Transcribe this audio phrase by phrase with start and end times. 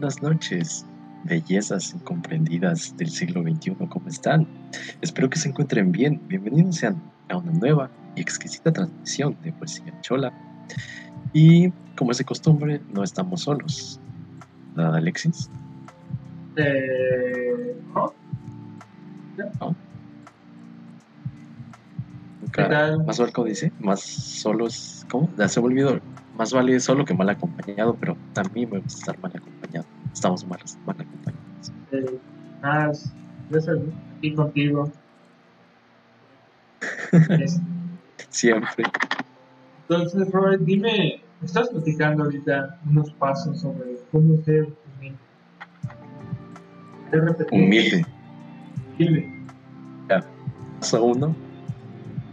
[0.00, 0.86] Buenas noches,
[1.24, 4.48] bellezas incomprendidas del siglo XXI, ¿cómo están?
[5.02, 6.18] Espero que se encuentren bien.
[6.26, 10.32] Bienvenidos sean a una nueva y exquisita transmisión de Poesía Chola.
[11.34, 14.00] Y como es de costumbre, no estamos solos.
[14.74, 15.50] ¿Nada, Alexis?
[16.56, 18.14] Eh, ¿no?
[19.60, 19.76] ¿No?
[22.54, 23.04] ¿Qué tal?
[23.04, 25.06] Más Orco dice, más solo es.
[25.10, 25.28] ¿Cómo?
[25.36, 26.00] Ya se me olvidó.
[26.38, 29.49] Más vale solo que mal acompañado, pero a mí me gusta estar mal acompañado.
[30.20, 31.72] Estamos mal, mal acompañados.
[31.92, 32.18] Eh,
[33.50, 33.80] yo soy
[34.18, 34.92] aquí contigo.
[37.40, 37.58] Es-
[38.28, 38.84] Siempre.
[39.88, 45.18] Entonces, Robert, dime, estás platicando ahorita unos pasos sobre cómo ser humilde.
[47.50, 48.06] Humilde.
[48.98, 49.30] Humilde.
[50.80, 51.34] Paso uno,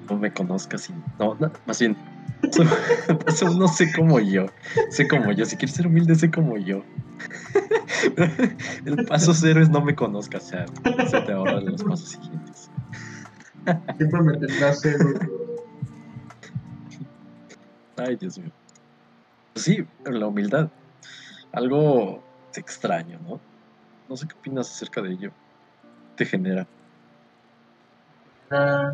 [0.09, 0.93] no me conozcas y.
[1.17, 1.95] No, no, más bien.
[2.41, 4.45] paso- Paso uno, sé como yo.
[4.89, 5.45] Sé como yo.
[5.45, 6.83] Si quieres ser humilde, sé como yo.
[8.85, 10.45] El paso cero es no me conozcas.
[10.45, 10.65] O sea,
[11.08, 12.69] se te ahorran los pasos siguientes.
[13.97, 15.05] Siempre me tendrás cero.
[17.97, 18.52] Ay, Dios mío.
[19.53, 20.69] Pues sí, la humildad.
[21.52, 22.23] Algo
[22.55, 23.39] extraño, ¿no?
[24.09, 25.31] No sé qué opinas acerca de ello.
[26.15, 26.67] Te genera.
[28.49, 28.93] Ah,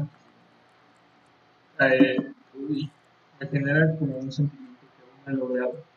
[1.79, 2.89] eh, uy,
[3.39, 4.81] me genera como un sentimiento
[5.25, 5.92] que aún no he logrado.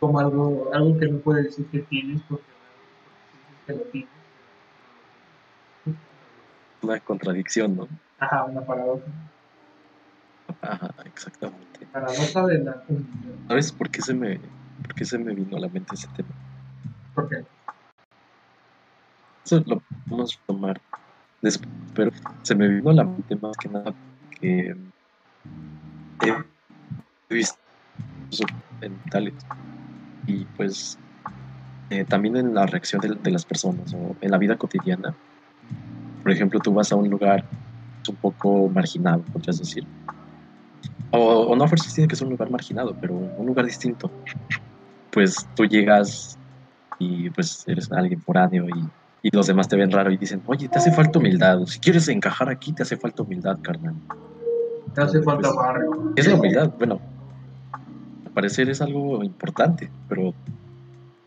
[0.00, 2.44] Como algo, algo que no puedes decir que tienes porque
[3.66, 4.10] que lo tienes.
[6.82, 7.88] Una contradicción, ¿no?
[8.18, 9.04] Ajá, una paradoja.
[10.62, 11.86] Ajá, exactamente.
[11.92, 12.82] Paradoja de la.
[13.48, 14.40] ¿Sabes por qué se me,
[14.82, 16.30] por qué se me vino a la mente ese tema?
[17.14, 17.44] ¿Por qué?
[19.44, 20.80] Eso lo podemos tomar
[21.42, 22.10] después, pero
[22.42, 23.94] se me vino a la mente más que nada
[24.40, 24.76] que
[27.30, 27.58] he visto
[28.30, 29.34] documentales
[30.28, 30.98] y pues
[31.90, 35.14] eh, también en la reacción de, de las personas o en la vida cotidiana.
[36.22, 37.48] Por ejemplo, tú vas a un lugar
[38.08, 39.86] un poco marginado, podrías decir.
[41.10, 44.12] O, o no a fuerzas tiene que ser un lugar marginado, pero un lugar distinto.
[45.10, 46.38] Pues tú llegas
[46.98, 48.84] y pues eres alguien foráneo y,
[49.22, 51.60] y los demás te ven raro y dicen, oye, te hace falta humildad.
[51.64, 53.94] Si quieres encajar aquí, te hace falta humildad, carnal.
[54.94, 56.12] Te hace falta Pues, barrio.
[56.14, 56.74] ¿Qué es la humildad?
[56.76, 57.00] Bueno,
[58.38, 60.32] parecer es algo importante, pero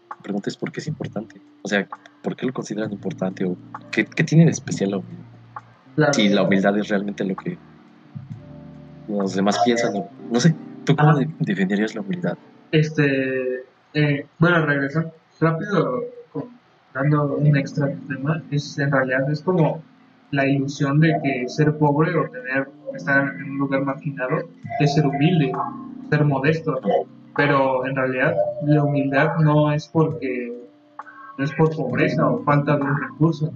[0.10, 1.42] la pregunta es ¿por qué es importante?
[1.62, 1.86] O sea,
[2.24, 3.44] ¿por qué lo consideran importante?
[3.44, 3.58] ¿O
[3.92, 5.26] qué, qué tiene de especial la humildad?
[5.96, 6.14] Claro.
[6.14, 7.58] Si la humildad es realmente lo que
[9.10, 9.92] los demás piensan.
[9.94, 10.56] o- No sé,
[10.86, 12.38] ¿tú cómo definirías la humildad?
[12.72, 15.12] Este, eh, bueno, regresar
[15.42, 16.46] rápido, con-
[16.94, 19.84] dando un extra tema, es en realidad es como
[20.32, 24.38] la ilusión de que ser pobre o tener, estar en un lugar marginado
[24.80, 25.52] es ser humilde,
[26.12, 26.78] ser modesto,
[27.38, 30.54] pero en realidad la humildad no es porque,
[31.38, 33.54] no es por pobreza o falta de un recurso,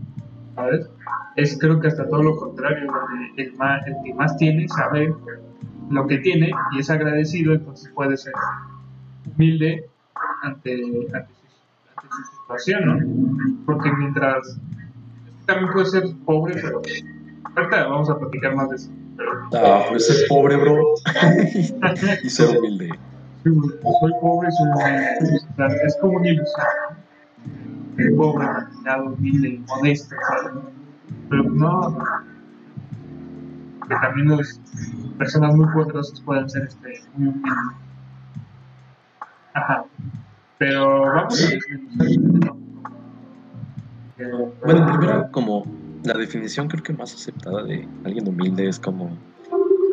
[0.55, 0.89] ¿sabes?
[1.35, 2.89] Es creo que hasta todo lo contrario,
[3.35, 5.13] el, más, el que más tiene sabe
[5.89, 8.33] lo que tiene y es agradecido, entonces puede ser
[9.35, 9.85] humilde
[10.41, 10.71] ante,
[11.13, 11.51] ante, su,
[11.93, 13.65] ante su situación, ¿no?
[13.65, 14.57] Porque mientras
[15.45, 16.81] también puede ser pobre, pero
[17.55, 18.89] ahorita vamos a platicar más de eso.
[19.17, 20.83] Pero, Ah, pues ser pobre, bro.
[22.23, 22.89] y ser humilde.
[23.43, 25.77] sí, soy pobre, soy humilde.
[25.85, 26.65] Es como una ilusión.
[27.95, 28.47] Ser pobre,
[29.05, 30.15] humilde, modesto.
[31.29, 31.97] Pero no.
[33.87, 34.59] Que también las
[35.17, 37.53] personas muy poderosas pueden ser este, muy humildes.
[39.53, 39.85] Ajá.
[40.57, 42.53] Pero vamos a desmenuzar
[44.65, 45.65] Bueno, primero, como
[46.05, 49.17] la definición creo que más aceptada de alguien humilde es como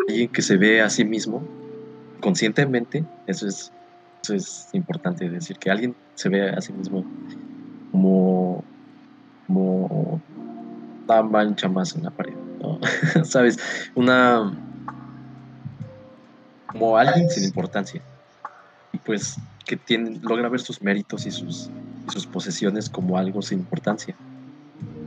[0.09, 1.43] alguien que se ve a sí mismo
[2.21, 3.05] conscientemente.
[3.27, 3.73] Eso es,
[4.23, 7.05] eso es importante decir, que alguien se ve a sí mismo
[7.91, 8.65] como,
[9.47, 10.21] como
[11.05, 12.81] una mancha más en la pared, ¿no?
[13.25, 13.59] ¿Sabes?
[13.95, 14.53] Una...
[16.67, 18.03] como alguien sin importancia.
[18.93, 19.37] Y pues
[19.67, 21.71] que tiene, logra ver sus méritos y sus,
[22.09, 24.17] y sus posesiones como algo sin importancia.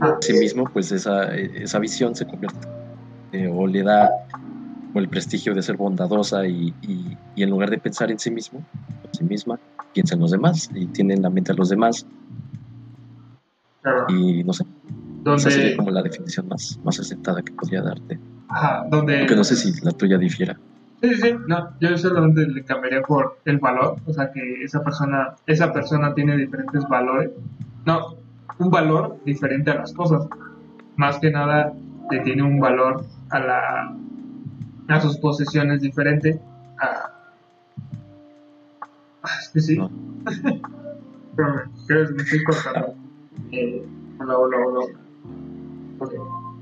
[0.01, 2.68] Ah, Sí mismo, pues esa, esa visión se convierte
[3.31, 4.09] eh, o le da
[4.94, 8.31] o el prestigio de ser bondadosa y, y- y en lugar de pensar en sí
[8.31, 8.59] mismo,
[9.03, 9.59] en sí misma,
[9.94, 12.06] piensa en los demás y tiene en la mente a los demás
[13.81, 14.06] claro.
[14.09, 14.63] y no sé,
[15.36, 18.19] esa sería Donde, como la definición más, más aceptada que podría darte.
[18.50, 20.57] ajá, donde Aunque no sé si la tuya difiera.
[21.01, 24.81] Sí, sí, sí, no, yo solamente le cambiaría por el valor, o sea que esa
[24.81, 27.31] persona, esa persona tiene diferentes valores,
[27.86, 28.15] no,
[28.60, 30.28] un valor diferente a las cosas,
[30.96, 31.74] más que nada
[32.12, 33.96] le tiene un valor a la,
[34.88, 36.40] a sus posesiones diferente
[36.80, 37.16] a,
[39.25, 39.75] Ah, es que sí.
[39.75, 39.90] No.
[41.88, 42.94] Pero me estoy cortando.
[43.52, 43.84] Eh,
[44.19, 44.86] hola, hola, hola.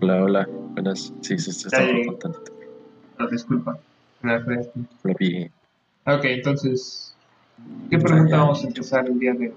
[0.02, 0.50] Hola, hola.
[0.72, 1.14] Buenas.
[1.22, 1.80] Sí, se, se está
[2.20, 2.54] tantito.
[3.20, 3.78] no, disculpa.
[4.22, 4.80] Refresco.
[5.04, 5.46] Lo vi.
[6.06, 7.14] Ok, entonces,
[7.90, 9.56] ¿qué pregunta vamos a empezar el día de hoy?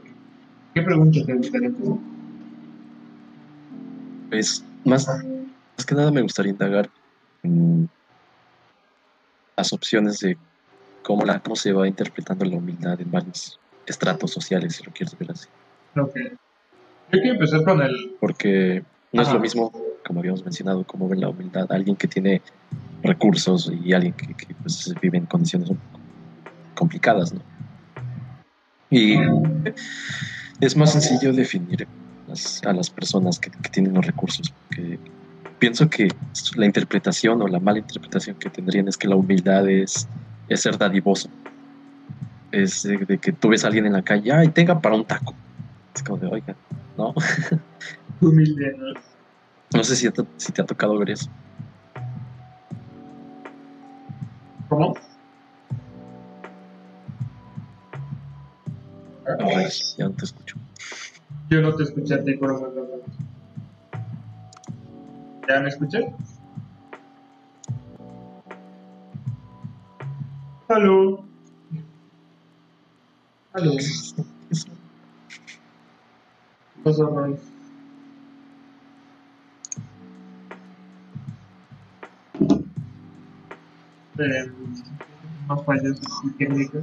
[0.75, 1.99] ¿Qué pregunta te gustaría empezar?
[4.31, 6.90] Pues, más, más que nada me gustaría indagar
[7.43, 7.88] en
[9.56, 10.37] las opciones de
[11.02, 15.17] cómo, la, cómo se va interpretando la humildad en varios estratos sociales, si lo quieres
[15.19, 15.49] ver así.
[15.96, 16.17] Ok.
[17.12, 18.17] Yo quiero empezar con el...
[18.20, 18.82] Porque
[19.12, 19.37] no es Ajá.
[19.37, 19.73] lo mismo,
[20.05, 22.43] como habíamos mencionado, cómo ven la humildad alguien que tiene
[23.02, 25.70] recursos y alguien que, que, pues, vive en condiciones
[26.75, 27.40] complicadas, ¿no?
[28.90, 29.17] Y
[30.61, 31.87] es más sencillo definir
[32.26, 35.00] las- a las personas que, que tienen los recursos, porque
[35.58, 36.08] pienso que
[36.56, 40.08] la interpretación o la mala interpretación que tendrían es que la humildad es,
[40.49, 41.31] es ser dadivoso.
[42.52, 45.06] Es de, de que tú ves a alguien en la calle, ay, tenga para un
[45.06, 45.37] taco.
[45.94, 46.56] Es como de, oiga,
[46.96, 47.14] ¿no?
[48.20, 48.75] Humilde,
[49.75, 49.84] ¿no?
[49.84, 51.31] Sé si te, si te ha tocado ver eso.
[54.69, 54.94] ¿Cómo?
[59.99, 60.56] Ya no te escucho.
[61.48, 63.00] Yo no te escuché a ti, por lo menos.
[65.48, 66.12] ¿Ya me escuché?
[70.69, 71.25] Aló.
[73.52, 73.72] Aló.
[76.75, 77.40] ¿Qué pasa, Reyes?
[84.19, 84.52] Eh,
[85.46, 86.00] más fallas
[86.38, 86.82] técnicas.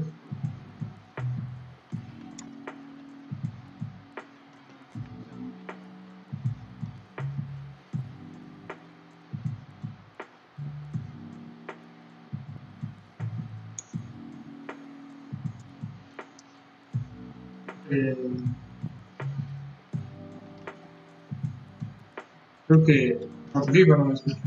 [22.74, 24.38] Creo que Rodrigo no me escucha.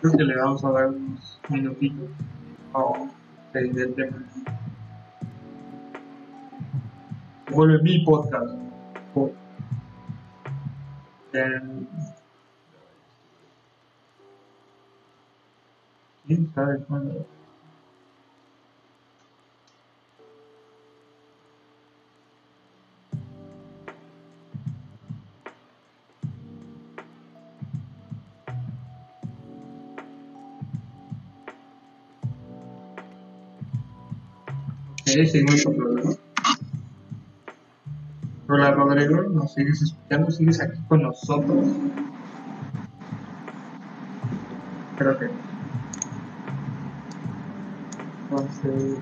[0.00, 2.10] Creo que le vamos a dar unos minutitos
[2.74, 3.10] a
[3.52, 4.18] salir del tema.
[7.50, 8.52] Vuelve mi podcast.
[9.14, 9.30] Oh.
[11.32, 11.86] Em,
[16.26, 17.26] ¿Quién sabe cuándo?
[38.48, 40.28] Hola Rodrigo, ¿nos sigues escuchando?
[40.32, 41.68] ¿Sigues aquí con nosotros?
[44.98, 45.30] Creo que.
[48.28, 48.98] Entonces.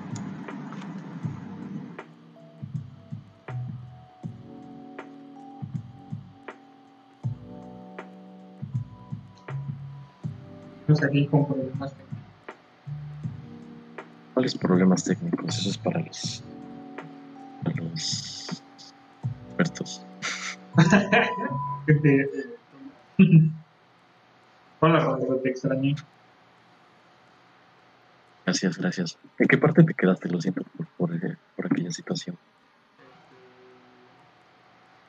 [10.81, 11.95] Estamos aquí con problemas.
[14.33, 15.57] ¿Cuáles problemas técnicos?
[15.57, 16.43] Eso es para los,
[17.63, 18.63] para los
[19.47, 20.05] expertos.
[21.85, 22.25] Eh,
[24.79, 25.95] Hola Rodrigo, te extrañé.
[28.45, 29.17] Gracias, gracias.
[29.37, 30.29] ¿En qué parte te quedaste?
[30.29, 32.37] Lo siento por, por, eh, por aquella situación.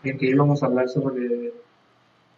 [0.02, 1.52] En que íbamos a hablar sobre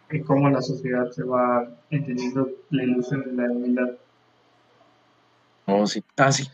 [0.09, 3.89] eh, cómo la sociedad se va entendiendo la ilusión de la humildad.
[5.67, 6.03] Oh, sí.
[6.15, 6.47] Ah, sí.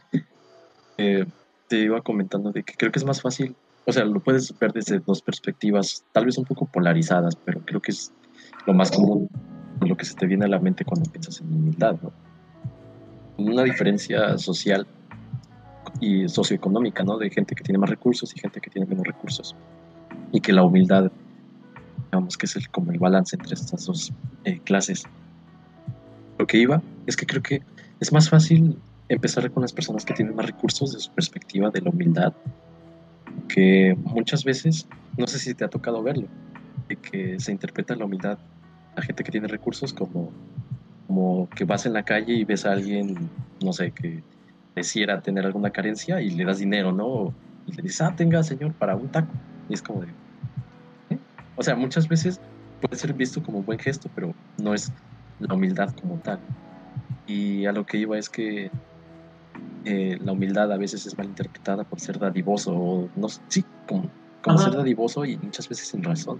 [0.97, 1.25] Eh,
[1.67, 3.55] te iba comentando de que creo que es más fácil,
[3.85, 7.79] o sea, lo puedes ver desde dos perspectivas, tal vez un poco polarizadas, pero creo
[7.79, 8.11] que es
[8.65, 9.29] lo más común,
[9.81, 12.11] lo que se te viene a la mente cuando piensas en humildad, ¿no?
[13.37, 14.87] Una diferencia social
[15.99, 17.17] y socioeconómica, ¿no?
[17.17, 19.55] De gente que tiene más recursos y gente que tiene menos recursos.
[20.31, 21.11] Y que la humildad,
[22.05, 24.11] digamos que es el, como el balance entre estas dos
[24.43, 25.03] eh, clases.
[26.39, 27.61] Lo que iba es que creo que
[27.99, 28.77] es más fácil
[29.15, 32.33] empezar con las personas que tienen más recursos de su perspectiva de la humildad,
[33.47, 36.27] que muchas veces, no sé si te ha tocado verlo,
[36.87, 38.37] de que se interpreta la humildad
[38.95, 40.31] a gente que tiene recursos como,
[41.07, 43.29] como que vas en la calle y ves a alguien,
[43.63, 44.23] no sé, que
[44.75, 47.33] quisiera tener alguna carencia y le das dinero, ¿no?
[47.67, 49.33] Y le dices, ah, tenga, señor, para un taco.
[49.69, 50.07] Y es como de...
[51.09, 51.17] ¿eh?
[51.55, 52.39] O sea, muchas veces
[52.81, 54.91] puede ser visto como un buen gesto, pero no es
[55.39, 56.39] la humildad como tal.
[57.27, 58.69] Y a lo que iba es que
[59.85, 64.09] eh, la humildad a veces es mal interpretada por ser dadivoso, o no sí, como,
[64.41, 66.39] como ser dadivoso y muchas veces sin razón.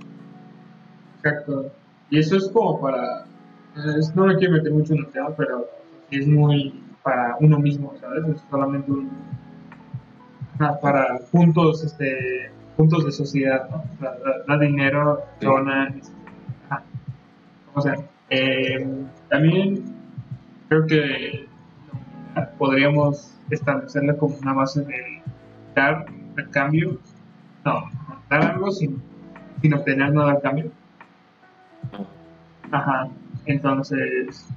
[1.23, 1.71] Exacto.
[2.09, 3.25] Y eso es como para
[3.75, 5.65] es- no me quiero meter mucho en el tema, pero
[6.11, 8.23] es muy para uno mismo, ¿sabes?
[8.35, 9.09] Es solamente un,
[10.81, 13.83] para puntos, este, puntos de sociedad, ¿no?
[13.99, 15.47] Da, da- da dinero, Sí.
[17.75, 17.95] O sea,
[18.29, 18.87] eh,
[19.29, 19.83] también
[20.69, 21.47] creo que
[22.57, 25.21] podríamos establecerla como una base de
[25.75, 26.05] dar
[26.37, 26.99] a cambio,
[27.65, 27.83] no,
[28.29, 29.01] dar algo sin,
[29.61, 30.71] sin obtener nada a cambio.
[31.91, 32.07] No.
[32.71, 33.07] Ajá,
[33.45, 34.47] entonces,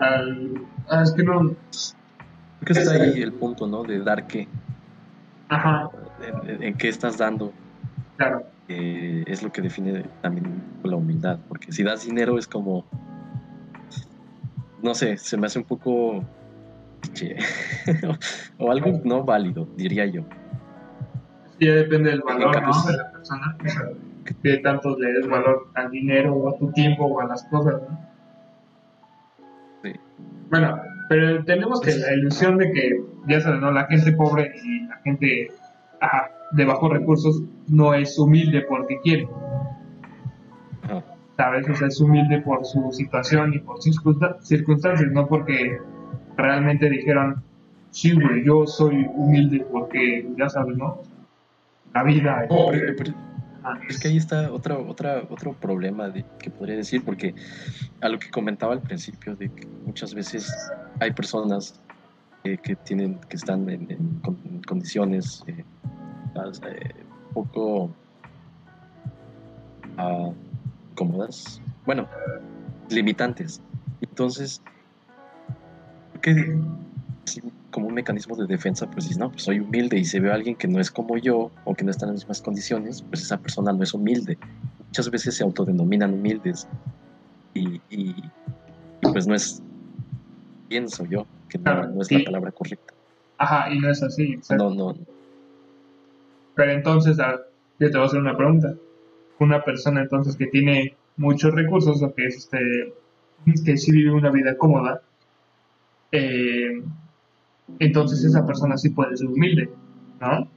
[0.00, 0.52] al,
[0.90, 1.40] ah, es que no,
[2.60, 3.84] Creo que está ahí el punto, ¿no?
[3.84, 4.48] De dar qué,
[5.48, 5.88] ajá,
[6.42, 7.52] en, en- en qué estás dando,
[8.16, 12.84] claro, eh, es lo que define también la humildad, porque si das dinero es como,
[14.82, 16.24] no sé, se me hace un poco
[18.58, 20.22] o algo no válido, diría yo.
[21.60, 22.72] ya depende del valor, ¿no?
[22.72, 22.90] sí.
[22.92, 23.56] De la persona,
[24.42, 27.74] que tanto le des valor al dinero o a tu tiempo o a las cosas,
[27.88, 27.98] ¿no?
[29.82, 29.92] Sí.
[30.50, 33.70] Bueno, pero tenemos que la ilusión de que, ya sabes, ¿no?
[33.72, 35.48] La gente pobre y la gente
[36.00, 39.28] ajá, de bajos recursos no es humilde porque quiere,
[40.82, 41.02] Ajá.
[41.36, 41.68] ¿sabes?
[41.68, 45.78] O sea, es humilde por su situación y por circunsta- circunstancias, no porque
[46.36, 47.42] realmente dijeron,
[47.90, 51.00] sí, güey, yo soy humilde porque, ya sabes, ¿no?
[51.94, 52.44] La vida.
[52.48, 53.14] Pero- pero-
[53.62, 57.34] ajá, Es que ahí está otra, otra, otro problema de, que podría decir, porque
[58.00, 60.52] a lo que comentaba al principio, de que muchas veces
[61.00, 61.80] hay personas
[62.44, 65.64] eh, que tienen, que están en, en con- en condiciones eh,
[66.36, 66.94] eh,
[67.32, 67.90] poco
[69.98, 70.30] ah,
[70.94, 72.06] cómodas, bueno,
[72.90, 73.60] limitantes.
[74.00, 74.62] Entonces,
[76.26, 76.58] que
[77.70, 80.34] como un mecanismo de defensa, pues dices, no, pues soy humilde y se ve a
[80.34, 83.22] alguien que no es como yo o que no está en las mismas condiciones, pues
[83.22, 84.38] esa persona no es humilde.
[84.78, 86.66] Muchas veces se autodenominan humildes
[87.54, 88.14] y, y-
[89.00, 89.62] y pues no es,
[90.68, 92.18] pienso yo, que no, es sí.
[92.18, 92.94] la palabra correcta.
[93.38, 94.70] Ajá, y no es así, exacto.
[94.70, 94.98] No, no,
[96.54, 98.74] Pero entonces, yo te voy a hacer una pregunta.
[99.38, 102.58] Una persona entonces que tiene muchos recursos o que es este
[103.64, 105.02] que sí vive una vida cómoda,
[106.12, 106.82] eh,
[107.78, 109.70] entonces esa persona sí puede ser humilde,
[110.20, 110.48] ¿no?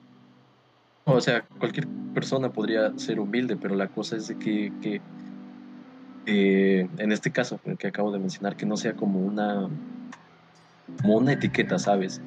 [1.06, 5.02] O sea, cualquier persona podría ser humilde, pero la cosa es de que, que,
[6.26, 9.68] eh, en este caso que acabo de mencionar, que no sea como una
[11.02, 12.22] como una etiqueta, ¿sabes?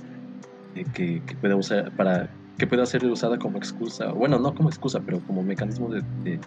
[0.75, 4.69] Eh, que, que pueda usar para que pueda ser usada como excusa, bueno, no como
[4.69, 6.41] excusa, pero como mecanismo de, de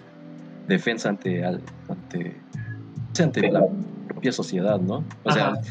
[0.68, 2.42] defensa ante ante,
[3.22, 3.64] ante la
[4.08, 5.06] propia sociedad, ¿no?
[5.24, 5.62] O sea, Ajá.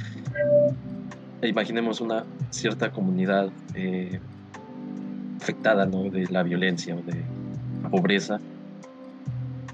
[1.42, 4.20] Imaginemos una cierta comunidad eh,
[5.40, 6.04] afectada ¿no?
[6.10, 7.26] de la violencia o de
[7.82, 8.40] la pobreza.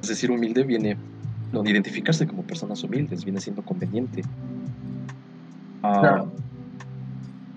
[0.03, 0.97] Es decir, humilde viene,
[1.53, 4.23] no, identificarse como personas humildes viene siendo conveniente.
[5.83, 6.35] Ah, Claro.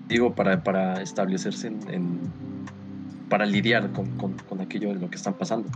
[0.06, 2.20] Digo, para, para establecerse en, en-
[3.28, 5.68] para lidiar con, con- con aquello en lo que están pasando.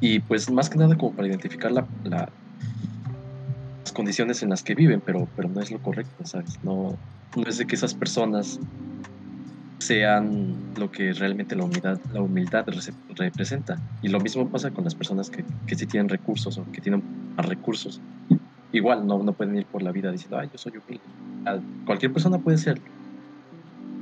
[0.00, 2.32] Y pues más que nada como para identificar la, la-
[3.90, 6.60] las condiciones en las que viven, pero, pero no es lo correcto, ¿sabes?
[6.62, 7.00] No,
[7.34, 8.60] no es de que esas personas
[9.80, 13.82] sean lo que realmente la humildad, la humildad rese- representa.
[14.00, 17.04] Y lo mismo pasa con las personas que, que sí tienen recursos o que tienen
[17.36, 18.00] más recursos.
[18.70, 21.08] Igual no, no pueden ir por la vida diciendo, ay, yo soy humilde.
[21.84, 22.84] Cualquier persona puede serlo,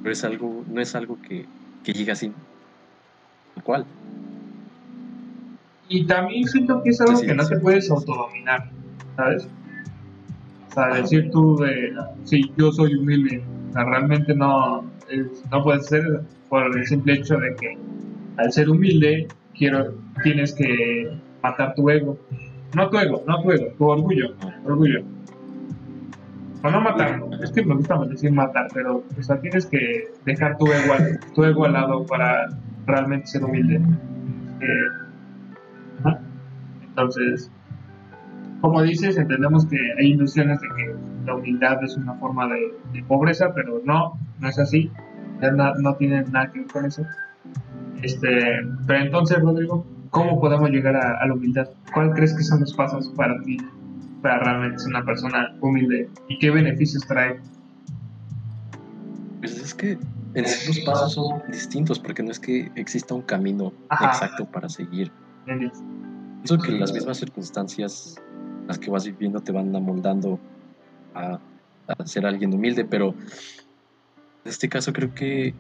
[0.03, 1.49] pero es algo, no es algo que,
[1.83, 2.35] que llega así.
[3.55, 3.87] Tal cual.
[5.89, 7.55] Y también siento que es algo Sí, sí, que no sí.
[7.55, 8.61] te puedes autodominar,
[9.17, 9.49] ¿sabes?
[10.79, 11.93] Sea, decir tú de,
[12.23, 13.43] sí, yo soy humilde,
[13.75, 14.85] realmente no,
[15.51, 17.77] no puedes ser por el simple hecho de que
[18.37, 19.93] al ser humilde quiero,
[20.23, 21.11] tienes que
[21.43, 22.17] matar tu ego.
[22.77, 25.03] No tu ego, no tu ego, tu orgullo, orgullo.
[26.63, 30.59] O no matar, es que me gusta decir matar, pero o sea, tienes que dejar
[30.59, 32.51] tu ego, al, tu ego al lado para
[32.87, 33.81] realmente ser humilde.
[34.61, 36.15] Eh.
[36.83, 37.51] Entonces,
[38.61, 40.95] como dices, entendemos que hay ilusiones de que
[41.27, 44.91] la humildad es una forma de, de pobreza, pero no, no es así.
[45.41, 47.03] Ya na- no tiene nada que ver con eso.
[48.03, 48.29] Este,
[48.87, 51.69] pero entonces, Rodrigo, ¿cómo podemos llegar a, a la humildad?
[51.95, 53.57] ¿Cuál crees que son los pasos para ti,
[54.23, 56.09] para realmente ser una persona humilde?
[56.29, 57.41] ¿Y qué beneficios trae?
[59.41, 59.99] Pues es que
[60.35, 64.07] en sí los pasos son distintos, porque no es que exista un camino Ajá.
[64.07, 65.13] exacto para seguir.
[65.47, 68.21] Pienso que las mismas circunstancias
[68.69, 70.39] las que vas viviendo te van amoldando
[71.15, 71.41] a,
[71.89, 73.15] a ser alguien humilde, pero
[74.45, 75.55] en este caso creo que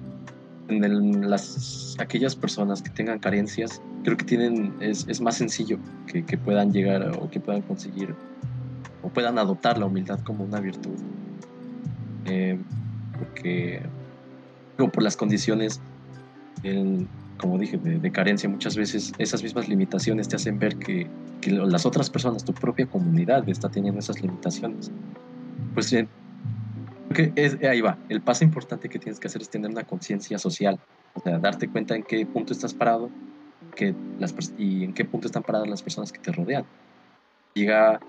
[0.69, 5.79] en el- las, aquellas personas que tengan carencias, creo que tienen, es, es más sencillo
[6.07, 8.15] que, que puedan llegar o que puedan conseguir
[9.03, 10.99] o puedan adoptar la humildad como una virtud.
[12.27, 12.61] Eh,
[13.19, 13.83] porque,
[14.79, 15.81] o por las condiciones,
[17.38, 21.09] como dije, de, carencia, muchas veces esas mismas limitaciones te hacen ver que,
[21.40, 24.90] que las otras personas, tu propia comunidad, está teniendo esas limitaciones.
[25.75, 26.09] Pues eh,
[27.14, 30.38] que es, ahí va, el paso importante que tienes que hacer es tener una conciencia
[30.38, 30.78] social,
[31.14, 33.11] o sea, darte cuenta en qué punto estás parado
[33.75, 36.64] que las, y en qué punto están paradas las personas que te rodean.
[37.54, 38.00] Llega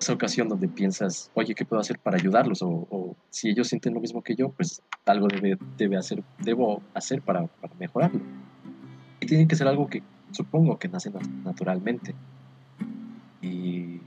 [0.00, 2.60] esa ocasión donde piensas, oye, ¿qué puedo hacer para ayudarlos?
[2.62, 7.22] O, si ellos sienten lo mismo que yo, pues algo debe, debe hacer, debo hacer
[7.22, 8.20] para, para, mejorarlo.
[9.20, 10.02] Y tiene que ser algo que
[10.32, 11.10] supongo que nace
[11.44, 12.14] naturalmente.
[13.42, 14.00] Y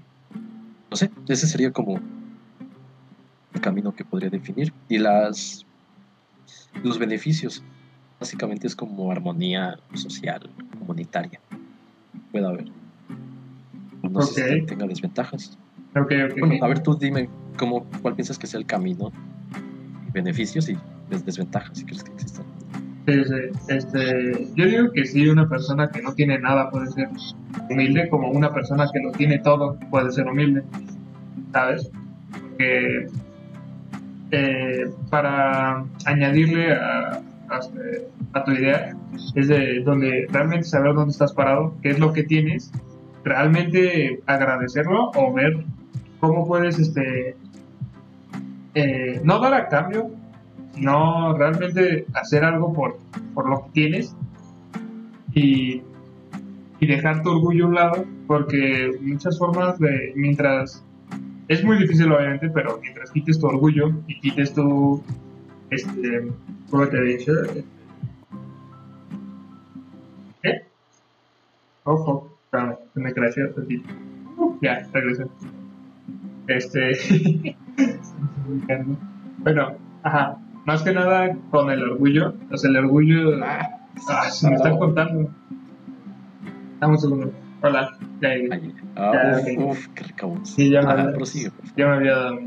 [0.89, 1.99] no sé, ese sería como
[3.53, 4.73] el camino que podría definir.
[4.89, 5.65] Y las
[6.83, 7.63] los beneficios,
[8.19, 11.39] básicamente es como armonía social, comunitaria.
[12.31, 12.65] Puede haber.
[14.03, 15.57] No sé si tenga desventajas.
[15.93, 19.11] Bueno, a ver, tú dime cómo, cuál piensas que sea el camino,
[20.13, 20.77] beneficios y
[21.09, 22.40] desventajas, si crees que existen.
[23.07, 27.09] Este, yo digo que sí, una persona que no tiene nada puede ser
[27.69, 30.63] humilde, como una persona que lo tiene todo puede ser humilde,
[31.51, 31.89] ¿sabes?
[32.31, 33.07] Porque
[34.31, 38.95] eh, para añadirle a, a, tu idea,
[39.35, 42.71] es de donde realmente saber dónde estás parado, qué es lo que tienes,
[43.23, 45.65] realmente agradecerlo o ver
[46.19, 47.35] cómo puedes, este,
[48.75, 50.11] eh, no dar a cambio,
[50.73, 52.97] sino realmente hacer algo por,
[53.33, 54.15] por lo que tienes
[55.33, 55.81] y,
[56.79, 60.83] y dejar tu orgullo a un lado, porque muchas formas de, mientras,
[61.47, 65.01] es muy difícil obviamente, pero mientras quites tu orgullo y quites tu,
[65.69, 66.31] este,
[66.69, 67.31] ¿cómo te he dicho?
[70.41, 70.61] ¿Qué?
[71.83, 73.53] Ojo, se me creció
[74.61, 75.25] Ya, regresé.
[76.47, 77.55] Este.
[79.39, 80.37] bueno, ajá.
[80.65, 82.35] Más que nada con el orgullo.
[82.51, 83.43] O sea, el orgullo.
[83.43, 85.29] Ah, se me está contando.
[86.79, 87.33] Dame un segundo.
[87.63, 87.97] Hola.
[88.21, 88.29] Ya,
[88.95, 90.03] ah, uf, qué.
[90.43, 91.13] Sí, ya me,
[91.75, 92.37] ya me había dado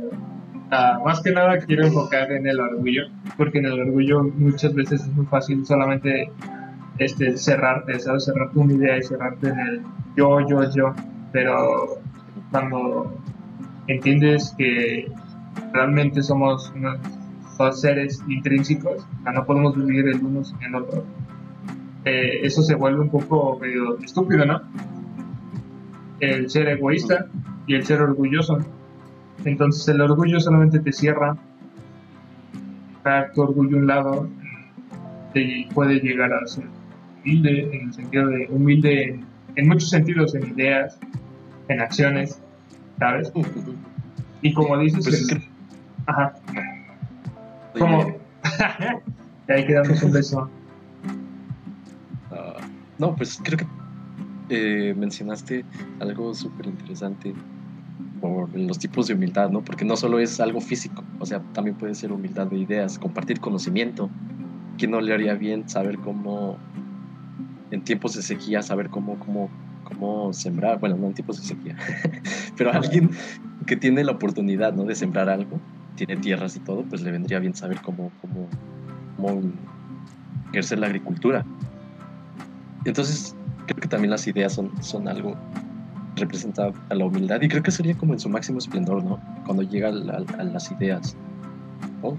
[0.71, 3.03] ah, más que nada quiero enfocar en el orgullo,
[3.37, 6.31] porque en el orgullo muchas veces es muy fácil solamente
[6.99, 8.25] este, cerrarte, ¿sabes?
[8.25, 9.83] Cerrarte una idea y cerrarte en el
[10.17, 10.95] yo, yo, yo.
[11.33, 11.99] Pero
[12.51, 13.13] cuando
[13.89, 15.11] entiendes que
[15.73, 16.73] realmente somos
[17.57, 21.05] dos seres intrínsecos, no podemos vivir el uno sin el otro.
[22.05, 24.61] Eh, eso se vuelve un poco medio estúpido, ¿no?
[26.21, 27.27] El ser egoísta
[27.67, 28.59] y el ser orgulloso.
[29.45, 31.37] Entonces el orgullo solamente te cierra,
[32.99, 34.29] dejar tu orgullo a un lado,
[35.33, 36.65] te puede llegar a ser
[37.23, 39.21] humilde, en el sentido de humilde
[39.57, 40.99] en muchos sentidos, en ideas,
[41.69, 42.41] en acciones,
[42.99, 43.33] ¿sabes?
[44.43, 45.49] Y como dices, pues
[46.07, 46.35] ajá.
[47.79, 48.03] Como,
[49.49, 50.51] hay que darnos un beso.
[52.31, 52.57] Ah,
[52.99, 53.67] no, pues creo que
[54.49, 55.65] eh, mencionaste
[56.01, 57.35] algo súper interesante
[58.21, 59.63] por los tipos de humildad, ¿no?
[59.63, 63.41] Porque no solo es algo físico, o sea, también puede ser humildad de ideas, compartir
[63.41, 64.09] conocimiento.
[64.79, 66.59] ¿Quién no le haría bien saber cómo,
[67.71, 69.49] en tiempos de sequía, saber cómo, cómo
[69.85, 71.77] cómo sembrar, bueno, no en tipos de sequía,
[72.57, 73.11] pero alguien
[73.67, 74.85] que tiene la oportunidad, ¿no?
[74.85, 75.61] De sembrar algo,
[75.97, 78.49] tiene tierras y todo, pues le vendría bien saber cómo, cómo,
[79.17, 79.43] cómo
[80.51, 81.45] ejercer la agricultura.
[82.85, 83.35] Entonces,
[83.67, 85.37] creo que también las ideas son, son algo
[86.17, 89.21] representa a la humildad y creo que sería como en su máximo esplendor, ¿no?
[89.47, 91.17] Cuando llega a, las ideas.
[92.03, 92.17] Oh,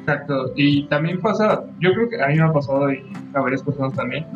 [0.00, 3.02] Exacto, y también pasa, yo creo que a mí me ha pasado y
[3.34, 4.26] a varias personas también,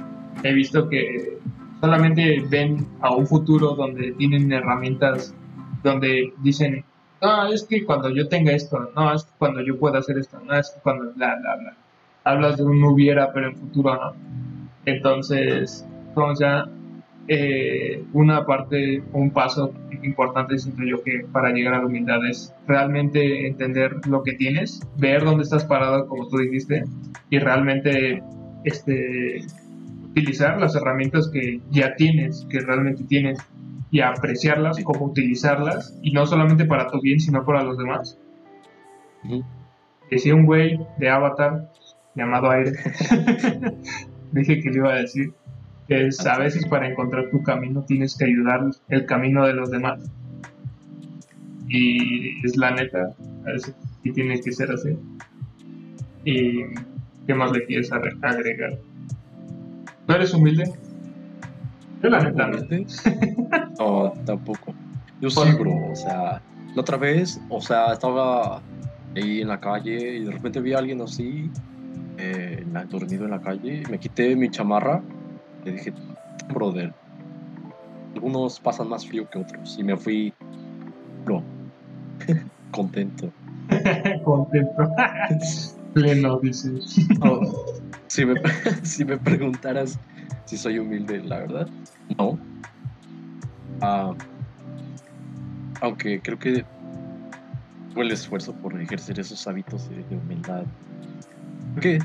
[0.42, 1.38] he visto que
[1.80, 5.34] solamente ven a un futuro donde tienen herramientas,
[5.82, 6.84] donde dicen,
[7.26, 10.38] no, es que cuando yo tenga esto, no, es que cuando yo pueda hacer esto,
[10.44, 11.76] no, es que cuando, bla, bla, bla.
[12.24, 14.14] Hablas de un hubiera, pero en futuro no.
[14.84, 15.84] Entonces,
[16.14, 16.68] como ya,
[17.28, 22.54] eh, una parte, un paso importante, siento yo que para llegar a la humildad es
[22.68, 26.84] realmente entender lo que tienes, ver dónde estás parado, como tú dijiste,
[27.30, 28.22] y realmente
[28.64, 29.44] este,
[30.04, 33.38] utilizar las herramientas que ya tienes, que realmente tienes,
[33.90, 38.18] y apreciarlas, como utilizarlas, y no solamente para tu bien, sino para los demás.
[40.10, 41.70] Decía un güey de Avatar
[42.14, 42.72] llamado Aire,
[44.32, 45.32] dije que le iba a decir,
[45.88, 49.70] que es, a veces para encontrar tu camino tienes que ayudar el camino de los
[49.70, 50.10] demás.
[51.68, 53.10] Y es la neta,
[53.46, 54.96] a veces sí tiene que ser así.
[56.24, 56.64] ¿Y
[57.26, 58.78] qué más le quieres agregar?
[60.08, 60.72] ¿No eres humilde?
[62.02, 62.46] Yo la neta
[63.78, 64.12] no.
[64.26, 64.74] tampoco.
[65.20, 65.72] Yo sí, bro.
[65.90, 66.42] O sea,
[66.74, 68.62] la otra vez, o sea, estaba
[69.14, 71.50] ahí en la calle y de repente vi a alguien así,
[72.18, 73.82] eh, dormido en la calle.
[73.90, 75.02] Me quité mi chamarra
[75.64, 75.92] y dije,
[76.52, 76.92] brother,
[78.14, 79.76] algunos pasan más frío que otros.
[79.78, 80.34] Y me fui,
[81.24, 81.42] bro,
[82.70, 83.30] contento.
[84.24, 84.88] Contento.
[85.92, 86.70] Pleno, dice.
[87.24, 87.40] No,
[88.06, 88.34] si, me,
[88.82, 89.98] si me preguntaras
[90.46, 91.68] si soy humilde, la verdad,
[92.18, 92.38] no.
[93.82, 94.14] Ah,
[95.82, 96.64] aunque creo que
[97.92, 100.64] fue el esfuerzo por ejercer esos hábitos de, de humildad.
[101.76, 101.98] Creo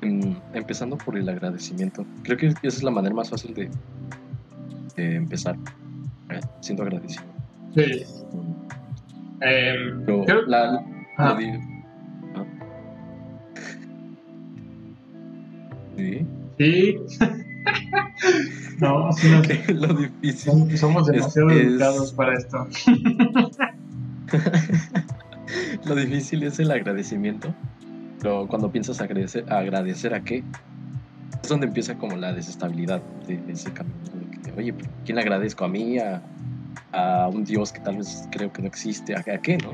[0.00, 3.70] que em, empezando por el agradecimiento, creo que esa es la manera más fácil de,
[4.96, 5.56] de empezar,
[6.30, 6.40] ¿eh?
[6.60, 7.24] siendo agradecido.
[7.74, 8.04] Sí.
[9.42, 10.84] Em, Pero creo- la,
[11.18, 11.36] Ah.
[12.36, 12.44] ah.
[15.96, 16.98] Sí.
[18.78, 19.42] No, sí, no.
[19.74, 22.66] lo difícil Som- Somos demasiado es- educados para esto.
[25.84, 27.54] lo difícil es el agradecimiento
[28.20, 30.44] pero cuando piensas agradecer agradecer a qué
[31.42, 35.16] es donde empieza como la desestabilidad de, de ese camino de que, oye ¿pero quién
[35.16, 36.22] le agradezco a mí a,
[36.92, 39.72] a un dios que tal vez creo que no existe a, a qué no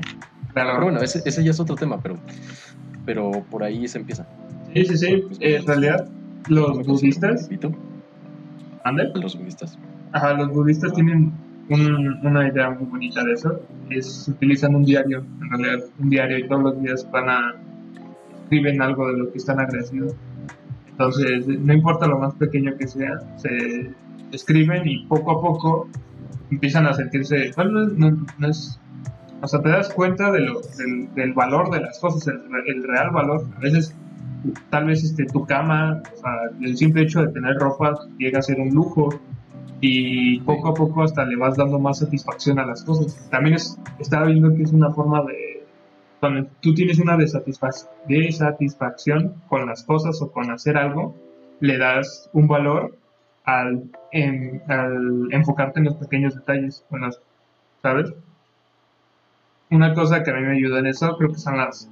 [0.53, 0.71] Claro.
[0.73, 2.15] pero bueno ese, ese ya es otro tema pero
[3.05, 4.27] pero por ahí se empieza
[4.73, 5.23] Sí, sí, sí.
[5.39, 6.07] En realidad,
[6.49, 7.73] los budistas, ¿Y tú?
[8.83, 9.11] ¿ande?
[9.15, 9.77] los budistas
[10.13, 11.33] Ajá, los budistas tienen
[11.69, 13.59] un- una idea muy bonita de eso.
[13.89, 17.53] Es utilizan un diario, en realidad, un diario y todos los días van a
[18.43, 20.15] escriben algo de lo que están agradecidos.
[20.91, 23.91] Entonces, no importa lo más pequeño que sea, se
[24.31, 25.89] escriben y poco a poco
[26.49, 28.79] empiezan a sentirse, bueno, no, no- no es,
[29.41, 32.39] o sea, te das cuenta de lo, del, del valor de las cosas, el,
[32.75, 33.45] el real valor.
[33.57, 33.93] A veces,
[34.69, 36.01] tal vez este, tu cama,
[36.61, 39.09] el simple hecho de tener ropa llega a ser un lujo
[39.81, 43.27] y poco a poco hasta le vas dando más satisfacción a las cosas.
[43.29, 45.63] También es, estaba viendo que es una forma de,
[46.19, 51.15] cuando tú tienes una desatisfac- desatisfacción con las cosas o con hacer algo,
[51.59, 52.97] le das un valor
[53.45, 57.21] al, en- al enfocarte en los pequeños detalles, en las-
[57.81, 58.13] ¿sabes?
[59.69, 61.89] Una cosa que a mí me ayuda en eso creo que son las,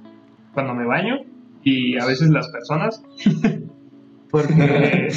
[0.54, 1.18] cuando me baño
[1.66, 3.02] y a veces las personas,
[4.30, 5.08] porque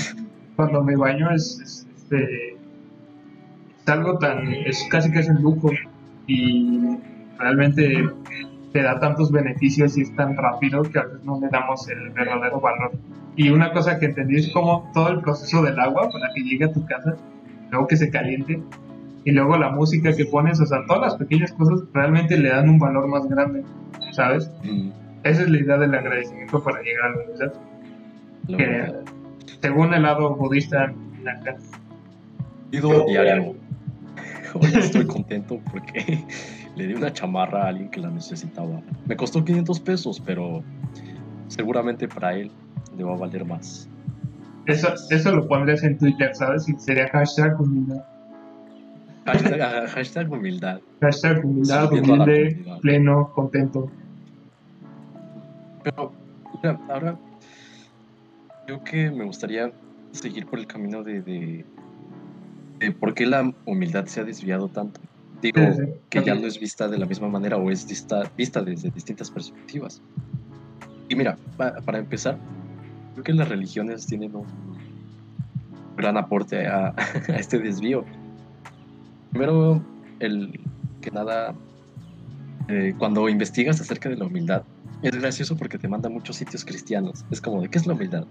[0.55, 2.53] cuando me baño es, es, este,
[3.77, 5.69] es algo tan, es casi que es un lujo
[6.25, 6.97] y
[7.37, 8.09] realmente
[8.73, 12.09] te da tantos beneficios y es tan rápido que a veces no le damos el
[12.09, 12.93] verdadero valor.
[13.35, 16.65] Y una cosa que entendí es como todo el proceso del agua para que llegue
[16.65, 17.15] a tu casa,
[17.69, 18.59] luego que se caliente
[19.23, 22.69] y luego la música que pones, o sea, todas las pequeñas cosas realmente le dan
[22.69, 23.63] un valor más grande,
[24.13, 24.51] ¿sabes?
[24.63, 24.89] Mm,
[25.23, 27.53] Esa es la idea del agradecimiento para llegar a la humildad.
[28.47, 28.93] Que
[29.61, 30.93] según el lado budista,
[31.25, 31.57] acá,
[32.71, 33.55] ido diario.
[34.53, 36.25] Hoy estoy contento porque
[36.75, 38.81] le di una chamarra a alguien que la necesitaba.
[39.05, 40.63] Me costó 500 pesos, pero
[41.47, 42.51] seguramente para él
[42.97, 43.87] le va a valer más.
[44.65, 46.67] Eso, eso lo pondrías en Twitter, ¿sabes?
[46.69, 48.03] Y sería hashtag humildad.
[49.25, 50.79] Hashtag, ah, hashtag humildad.
[51.01, 53.91] Hashtag humildad, humilde, pleno, contento.
[55.83, 56.13] Pero
[56.61, 57.19] mira, ahora
[58.65, 59.71] creo que me gustaría
[60.13, 61.65] seguir por el camino de, de,
[62.79, 64.99] de por qué la humildad se ha desviado tanto.
[65.41, 68.29] Digo, Sí, sí, que ya no es vista de la misma manera o es vista,
[68.35, 70.01] vista desde distintas perspectivas.
[71.07, 72.37] Y mira, pa- para empezar,
[73.13, 74.45] creo que las religiones tienen un
[75.95, 76.87] gran aporte a,
[77.29, 78.05] a este desvío.
[79.31, 79.81] Primero,
[80.19, 80.51] el
[81.01, 81.55] que nada,
[82.67, 84.63] eh, cuando investigas acerca de la humildad,
[85.01, 87.25] es gracioso porque te manda a muchos sitios cristianos.
[87.29, 88.27] Es como, ¿de qué es la humildad?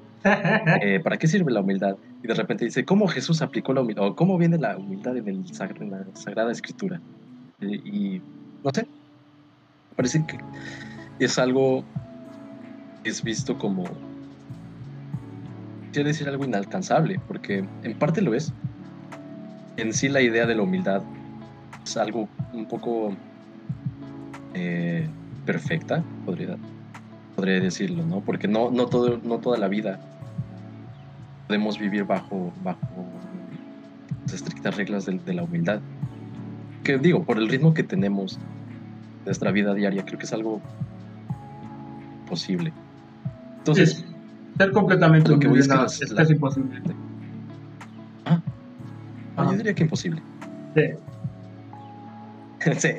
[0.82, 1.96] Eh, ¿Para qué sirve la humildad?
[2.22, 4.06] Y de repente dice, ¿cómo Jesús aplicó la humildad?
[4.06, 7.00] O ¿cómo viene la humildad en, el sagra- en la Sagrada Escritura?
[7.60, 8.20] Eh, y
[8.62, 8.86] no sé,
[9.96, 10.38] parece que
[11.18, 11.84] es algo
[13.02, 13.88] que es visto como,
[15.92, 18.52] quiero decir algo inalcanzable, porque en parte lo es.
[19.76, 21.02] En sí la idea de la humildad
[21.84, 23.16] es algo un poco
[24.54, 25.08] eh,
[25.48, 26.58] perfecta, podría,
[27.34, 28.20] podría decirlo, ¿no?
[28.20, 29.98] Porque no, no, todo, no toda la vida
[31.46, 33.18] podemos vivir bajo, bajo
[34.24, 35.80] las estrictas reglas de, de la humildad.
[36.84, 40.60] Que digo, por el ritmo que tenemos de nuestra vida diaria, creo que es algo
[42.28, 42.74] posible.
[43.60, 44.04] Entonces,
[44.58, 46.78] ser completamente lo que voy humilde es que no, las- es la- casi imposible.
[48.26, 48.42] ah,
[49.36, 49.50] Ajá.
[49.50, 50.22] yo diría que imposible.
[50.76, 50.82] Sí,
[52.76, 52.90] sí.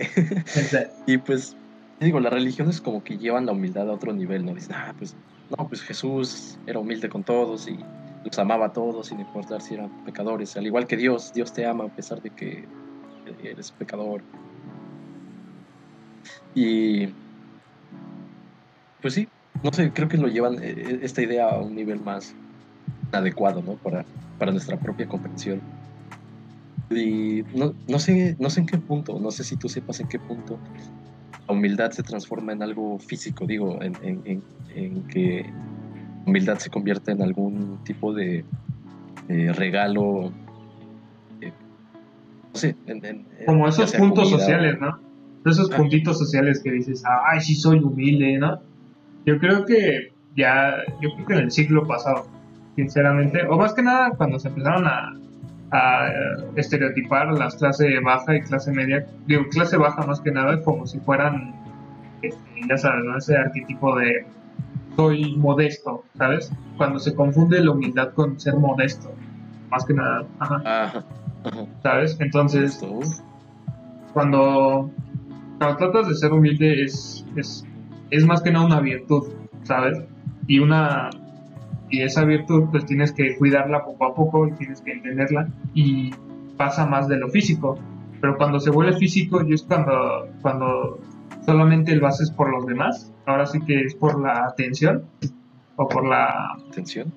[0.55, 0.77] sí.
[1.05, 1.55] Y pues,
[1.99, 4.53] digo, las religiones como que llevan la humildad a otro nivel, ¿no?
[4.53, 5.15] Dicen, ah, pues,
[5.49, 7.77] no, pues Jesús era humilde con todos y
[8.23, 11.65] los amaba a todos sin importar si eran pecadores, al igual que Dios, Dios te
[11.65, 12.67] ama a pesar de que
[13.43, 14.23] eres pecador.
[16.55, 17.07] Y
[19.01, 19.27] pues sí,
[19.63, 22.35] no sé, creo que lo llevan eh, eh, esta idea a un nivel más
[23.11, 23.77] adecuado, ¿no?
[23.77, 24.05] Para,
[24.37, 25.61] para nuestra propia comprensión.
[26.89, 30.07] Y no, no, sé, no sé en qué punto, no sé si tú sepas en
[30.07, 30.59] qué punto
[31.49, 34.43] la humildad se transforma en algo físico, digo, en, en,
[34.75, 35.45] en, que
[36.25, 38.45] humildad se convierte en algún tipo de
[39.27, 40.31] regalo,
[41.41, 41.51] eh,
[42.53, 42.75] no sé,
[43.45, 44.99] como esos puntos sociales, ¿no?
[45.45, 45.77] Esos ah.
[45.77, 48.59] puntitos sociales que dices, ay, sí soy humilde, ¿no?
[49.25, 52.27] Yo creo que ya, yo creo que en el siglo pasado,
[52.75, 55.19] sinceramente, o más que nada cuando se empezaron a,
[55.71, 56.09] a
[56.55, 60.99] estereotipar las clase baja y clase media, digo, clase baja más que nada, como si
[60.99, 61.53] fueran,
[62.21, 63.17] este, ya sabes, ¿no?
[63.17, 64.25] ese arquetipo de
[64.95, 66.51] soy modesto, ¿sabes?
[66.77, 69.13] Cuando se confunde la humildad con ser modesto,
[69.69, 71.05] más que nada, ajá.
[71.83, 72.17] ¿sabes?
[72.19, 72.83] Entonces,
[74.13, 74.91] cuando,
[75.57, 77.63] cuando tratas de ser humilde es, es,
[78.09, 79.29] es más que nada una virtud,
[79.63, 79.99] ¿sabes?
[80.47, 81.09] Y una
[81.89, 86.11] y esa virtud pues tienes que cuidarla poco a poco y tienes que entenderla y
[86.57, 87.77] pasa más de lo físico.
[88.21, 90.99] Pero cuando se vuelve físico y es cuando, cuando
[91.45, 95.05] solamente lo haces por los demás, ahora sí que es por la atención
[95.77, 96.57] o por la...
[96.69, 97.13] ¿Atención?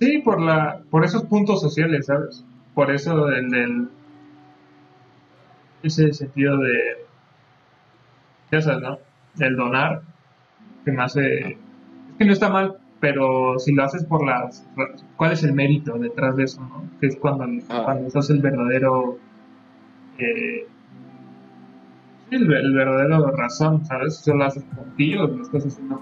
[0.00, 2.44] Sí, por, la, por esos puntos sociales, ¿sabes?
[2.74, 3.88] Por eso el, el
[5.82, 6.78] ese sentido de...
[8.50, 8.98] Ya sabes, ¿no?
[9.38, 10.02] El donar,
[10.84, 11.50] que me hace...
[11.52, 11.56] Es
[12.18, 14.66] que no está mal, pero si lo haces por las...
[15.16, 16.84] ¿Cuál es el mérito detrás de eso, no?
[17.00, 17.82] Que es cuando, ah.
[17.84, 19.18] cuando sos el verdadero...
[20.18, 20.66] Eh,
[22.30, 24.18] el, verdadero razón, ¿sabes?
[24.18, 26.00] Si lo haces por ti o lo estás haciendo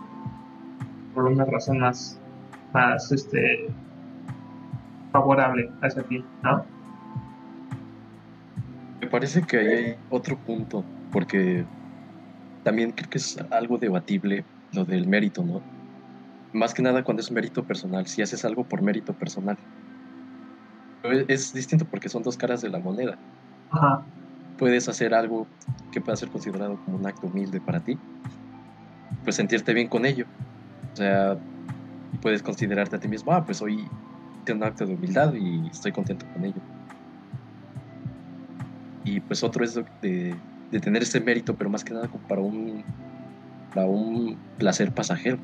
[1.14, 2.20] por una razón más,
[2.74, 3.68] más, este,
[5.12, 6.64] favorable hacia ti, ¿no?
[9.00, 11.64] Me parece que ahí hay otro punto, porque
[12.62, 15.62] también creo que es algo debatible lo del mérito, ¿no?
[16.52, 19.56] Más que nada cuando es mérito personal, si haces algo por mérito personal.
[21.28, 23.18] Es distinto porque son dos caras de la moneda.
[23.70, 24.04] Ajá.
[24.56, 25.46] Puedes hacer algo
[25.92, 27.98] que pueda ser considerado como un acto humilde para ti,
[29.24, 30.26] pues sentirte bien con ello.
[30.92, 31.38] O sea,
[32.20, 33.86] puedes considerarte a ti mismo, ah, pues hoy
[34.44, 36.60] tengo un acto de humildad y estoy contento con ello.
[39.04, 40.34] Y pues otro es de,
[40.70, 42.84] de tener ese mérito, pero más que nada como para un,
[43.72, 45.38] para un placer pasajero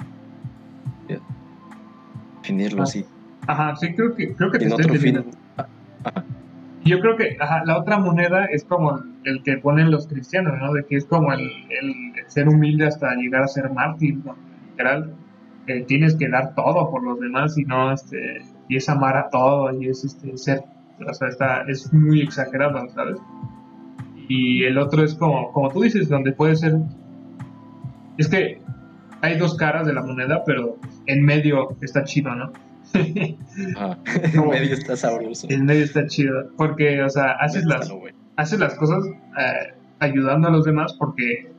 [2.40, 3.04] definirlo ah, así.
[3.46, 5.24] Ajá, sí, creo que, creo que te estoy fin,
[6.84, 10.72] Yo creo que la otra moneda es como el que ponen los cristianos, ¿no?
[10.72, 14.36] De que es como el, el ser humilde hasta llegar a ser mártir, ¿no?
[14.70, 15.14] Literal.
[15.86, 19.72] tienes que dar todo por los demás y no, este, y es amar a todo
[19.80, 20.64] y es este, ser,
[21.06, 23.18] o sea, está, es muy exagerado, ¿sabes?
[24.28, 26.76] Y el otro es como, como tú dices, donde puede ser,
[28.16, 28.60] es que
[29.24, 32.52] hay dos caras de la moneda, pero en medio está chido, ¿no?
[33.76, 33.96] ah,
[34.34, 35.46] en medio está sabroso.
[35.48, 37.90] En medio está chido, porque, o sea, haces, las,
[38.36, 41.50] haces las cosas eh, ayudando a los demás porque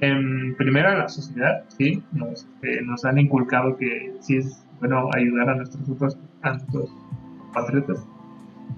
[0.00, 5.50] en primera la sociedad, sí, nos, eh, nos han inculcado que sí es bueno ayudar
[5.50, 6.90] a nuestros otros, a nuestros
[7.54, 8.04] patriotas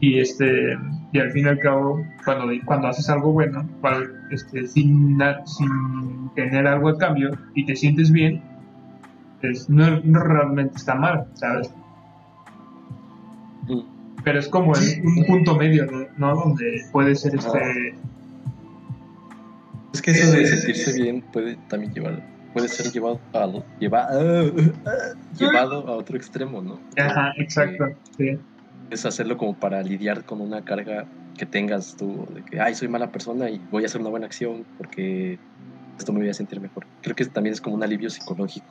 [0.01, 0.77] y este
[1.13, 3.67] y al fin y al cabo cuando, cuando haces algo bueno
[4.31, 8.43] este, sin, sin tener algo a cambio y te sientes bien
[9.41, 11.73] pues no, no realmente está mal sabes
[13.69, 13.81] mm.
[14.25, 17.95] pero es como un punto medio no donde puede ser este
[19.95, 23.47] es que eso de sentirse bien puede también llevar puede ser llevado a,
[25.39, 27.87] llevado a otro extremo no ajá exacto
[28.19, 28.39] sí
[28.91, 32.89] es hacerlo como para lidiar con una carga que tengas tú, de que, ay, soy
[32.89, 35.39] mala persona y voy a hacer una buena acción porque
[35.99, 36.87] esto me voy a sentir mejor.
[37.03, 38.67] Creo que también es como un alivio psicológico.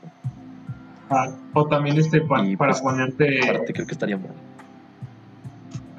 [1.10, 3.40] Ah, o también este para pues, ponerte...
[3.74, 4.36] Creo que estaría bueno.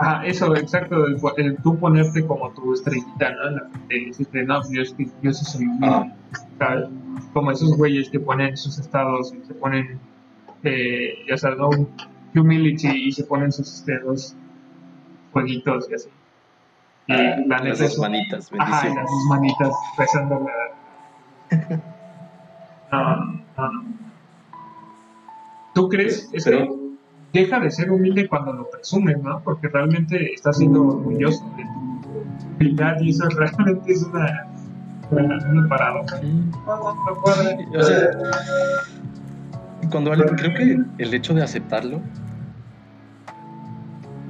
[0.00, 3.68] Ah, eso, exacto, el, tú ponerte como tu estrellita, ¿no?
[3.88, 4.82] decirte, no, yo,
[5.22, 6.06] yo sí soy ah.
[7.32, 9.98] Como esos güeyes que ponen sus estados y se ponen,
[10.62, 11.70] eh, ya sabes, ¿no?
[12.38, 14.34] Humility y se ponen sus dedos
[15.32, 16.08] jueguitos y así.
[17.08, 20.46] Y ah, las dos manitas, Ajá, las dos manitas rezando
[22.92, 23.06] no,
[23.56, 23.84] no, no.
[25.74, 26.28] ¿Tú crees?
[26.32, 26.68] Es que
[27.32, 29.40] deja de ser humilde cuando lo presumes, ¿no?
[29.42, 31.64] Porque realmente estás siendo orgulloso de
[32.02, 34.46] tu humildad y eso realmente es una,
[35.10, 36.00] una, parada.
[36.00, 38.10] o sea,
[39.90, 42.00] cuando creo que el hecho de aceptarlo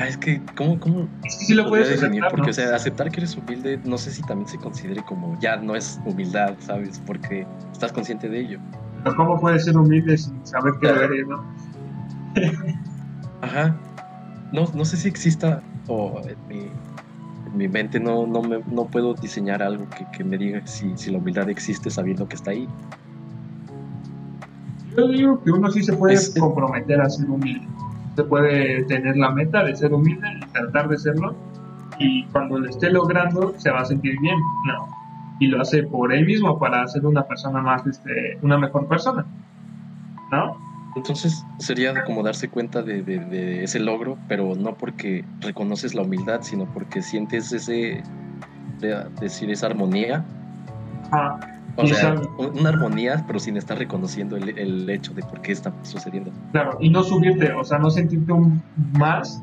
[0.01, 2.23] Ah, es que, ¿cómo, cómo que sí lo puedes definir?
[2.23, 2.51] aceptar, Porque, ¿no?
[2.51, 5.75] o sea, aceptar que eres humilde, no sé si también se considere como ya no
[5.75, 7.01] es humildad, ¿sabes?
[7.05, 8.61] Porque estás consciente de ello.
[9.03, 11.03] Pero ¿Cómo puedes ser humilde sin saber que Claro.
[11.03, 11.37] eres, no?
[13.43, 13.81] Ajá.
[14.53, 18.89] No, no sé si exista o en mi, en mi mente no, no, me- no
[18.89, 22.53] puedo diseñar algo que, que me diga si, si la humildad existe sabiendo que está
[22.53, 22.69] ahí.
[24.97, 27.67] Yo digo que uno sí se puede Es- comprometer a ser humilde.
[28.19, 31.37] Se puede tener la meta de ser humilde y tratar de serlo.
[32.01, 34.35] Y cuando lo esté logrando, se va a sentir bien.
[34.67, 34.89] No.
[35.39, 39.25] Y lo hace por él mismo para ser una persona más, este, una mejor persona.
[40.33, 40.57] ¿No?
[40.97, 46.03] Entonces sería como darse cuenta de, de- de ese logro, pero no porque reconoces la
[46.03, 48.03] humildad, sino porque sientes ese,
[48.81, 50.25] de- decir, esa armonía.
[51.13, 51.39] Ah,
[51.81, 55.53] O Y sea, una armonía, pero sin estar reconociendo el, el hecho de por qué
[55.53, 56.33] está sucediendo.
[56.51, 56.77] claro.
[56.81, 59.41] Y no subirte, o sea, no sentirte un más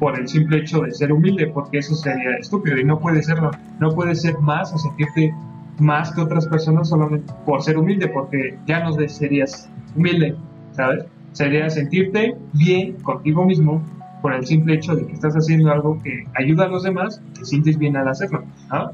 [0.00, 3.52] por el simple hecho de ser humilde, porque eso sería estúpido y no puede serlo.
[3.78, 5.32] No puedes ser más o sentirte
[5.78, 10.36] más que otras personas solamente por ser humilde, porque ya no serías humilde,
[10.72, 11.04] ¿sabes?
[11.32, 13.80] Sería sentirte bien contigo mismo
[14.22, 17.44] por el simple hecho de que estás haciendo algo que ayuda a los demás te
[17.44, 18.90] sientes bien al hacerlo, ¿no?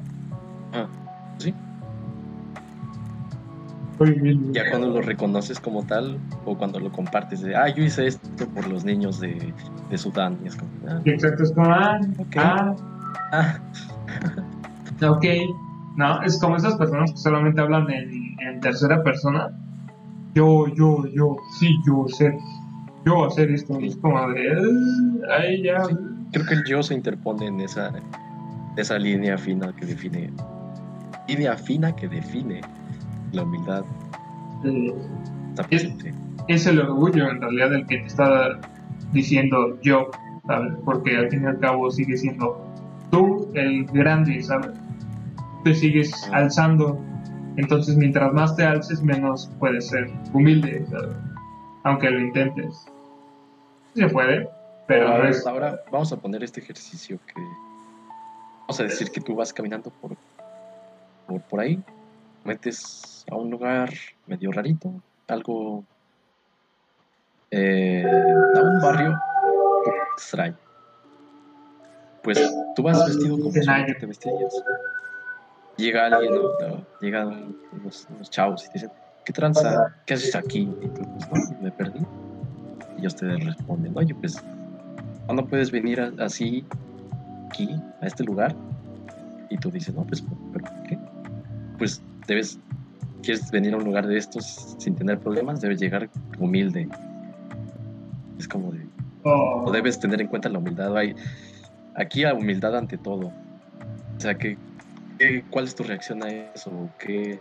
[0.73, 0.87] Ah,
[1.39, 1.55] sí.
[4.53, 8.47] Ya cuando lo reconoces como tal, o cuando lo compartes, de, ah, yo hice esto
[8.55, 9.53] por los niños de,
[9.91, 12.37] de Sudán, y es como, ah, exacto, es como, ah, Ok.
[12.39, 12.75] ah,
[13.33, 13.59] ah,
[15.11, 15.25] ok.
[15.97, 19.51] No, es como esas personas que solamente hablan en, en tercera persona.
[20.35, 22.33] Yo, yo, yo, sí, yo hacer,
[23.05, 23.79] yo hacer esto.
[23.79, 24.49] Es como de,
[25.29, 25.85] "Ah, ay, ya.
[25.85, 25.95] Sí.
[26.33, 27.93] creo que el yo se interpone en esa,
[28.79, 30.33] esa línea fina que define,
[31.29, 32.63] línea fina que define
[33.33, 33.85] la humildad.
[34.64, 34.95] eh,
[35.51, 35.66] Está
[36.49, 38.59] Es- el orgullo en realidad el que te está
[39.12, 40.11] diciendo yo,
[40.47, 40.73] ¿sabes?
[40.85, 42.64] Porque al fin y al cabo sigue siendo
[43.11, 44.71] tú el grande, ¿sabes?
[45.64, 46.37] Te sigues Ah.
[46.38, 46.99] alzando,
[47.57, 51.14] entonces mientras más te alces, menos puedes ser humilde, ¿sabes?
[51.85, 52.87] Aunque lo intentes.
[53.95, 54.49] Se puede,
[54.88, 55.47] pero ahora, es...
[55.47, 57.40] ahora vamos a poner este ejercicio que
[58.62, 60.12] vamos a decir que tú vas caminando por,
[61.27, 61.79] por, por ahí,
[62.45, 63.91] metes a un lugar
[64.27, 64.93] medio rarito,
[65.29, 65.85] algo
[67.51, 68.05] eh,
[68.57, 69.19] a un barrio
[70.17, 70.57] extraño.
[72.23, 72.39] Pues
[72.77, 74.55] tú vas vestido como solamente te vestirías.
[75.77, 76.43] Llega alguien, ¿no?
[76.69, 78.91] No, llegan unos, unos chavos y te dicen,
[79.25, 79.95] ¿qué tranza?
[80.07, 80.61] ¿Qué haces aquí?
[80.81, 82.01] Y tú, pues no, me perdí.
[82.97, 84.37] Y ellos te responden, oye, pues,
[85.27, 86.65] ¿cuándo puedes venir a- así,
[87.49, 88.55] aquí, a este lugar?
[89.49, 90.99] Y tú dices, no, pues, ¿pero qué?
[91.79, 92.59] Pues debes,
[93.23, 96.09] quieres venir a un lugar de estos sin tener problemas, debes llegar
[96.39, 96.89] humilde.
[98.39, 98.87] Es como de,
[99.25, 100.97] Oh, o debes tener en cuenta la humildad.
[100.97, 101.15] Hay,
[101.95, 103.29] aquí la humildad ante todo.
[103.29, 104.59] O sea, que-
[105.51, 106.91] ¿cuál es tu reacción a eso?
[106.99, 107.41] ¿Qué,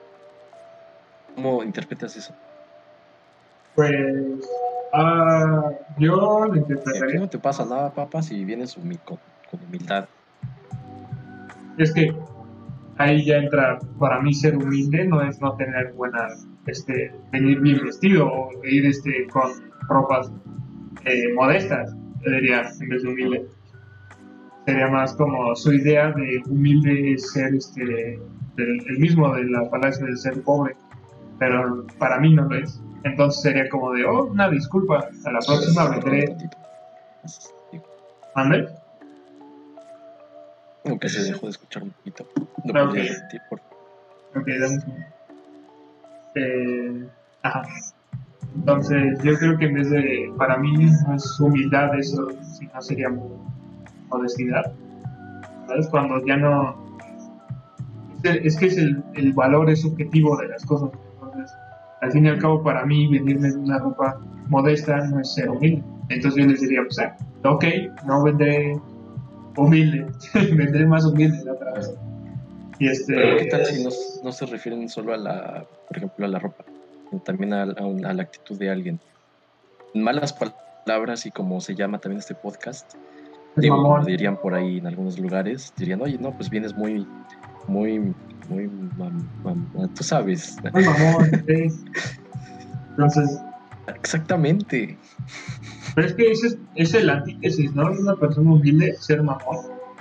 [1.35, 2.33] ¿Cómo interpretas eso?
[3.73, 3.91] pues...
[4.93, 7.19] ah, yo lo Y aquí interpretaría.
[7.19, 9.17] no te pasa nada, papá, si vienes humi- con,
[9.49, 10.07] con humildad.
[11.77, 12.11] Es que
[13.01, 16.27] ahí ya entra, para mí ser humilde no es no tener buena,
[16.67, 19.51] este, venir bien vestido o ir este, con
[19.87, 20.31] ropas
[21.05, 21.95] eh, modestas,
[22.25, 23.45] yo diría, en vez de humilde.
[24.65, 27.83] Sería más como su idea de humilde es ser este,
[28.55, 30.75] del- el mismo de la falacia de ser pobre,
[31.39, 32.79] pero para mí no lo es.
[33.03, 36.35] Entonces sería como de, oh, una disculpa, a la próxima vendré.
[40.83, 40.89] ¿Mande?
[40.89, 42.25] Aunque se dejó de escuchar un poquito.
[42.65, 43.15] ¿Lo Ah, podrías ok.
[43.17, 43.59] repetir, por?
[44.41, 45.05] Ok, dame.
[46.35, 47.07] Eh,
[47.43, 47.63] ajá.
[48.55, 50.73] Entonces, yo creo que en vez de, para mí
[51.07, 52.27] no es humildad eso,
[52.57, 53.09] sino sería
[54.09, 54.71] modestidad.
[55.67, 55.87] ¿Sabes?
[55.89, 56.75] Cuando ya no...
[58.23, 60.89] Es, que es el, el valor es subjetivo de las cosas.
[61.13, 61.51] Entonces,
[62.01, 64.19] al fin y al cabo, para mí, venirme en una ropa
[64.49, 65.83] modesta no es ser humilde.
[66.09, 66.99] Entonces yo les diría, pues,
[67.45, 67.65] ok,
[68.05, 68.77] no vendré
[69.57, 70.05] humilde,
[70.55, 71.93] vendré más humilde la otra vez.
[72.79, 73.13] Y este...
[73.13, 73.89] Pero ¿qué tal si no,
[74.23, 76.63] no se refieren solo a la, por ejemplo, a la ropa,
[77.09, 78.99] sino también a, a un- a la actitud de alguien?
[79.93, 82.93] En malas palabras y como se llama también este podcast,
[83.57, 87.05] digo, dirían por ahí en algunos lugares, dirían, oye, no, pues vienes muy,
[87.67, 87.99] muy,
[88.49, 90.57] muy, mam- mam- tú sabes.
[90.73, 91.85] Ay, mamón, sí.
[92.91, 93.39] Entonces,
[93.95, 94.97] Exactamente.
[95.95, 97.91] Pero es que ese es, es el antítesis, ¿no?
[97.91, 99.57] Una persona humilde, ser mamón.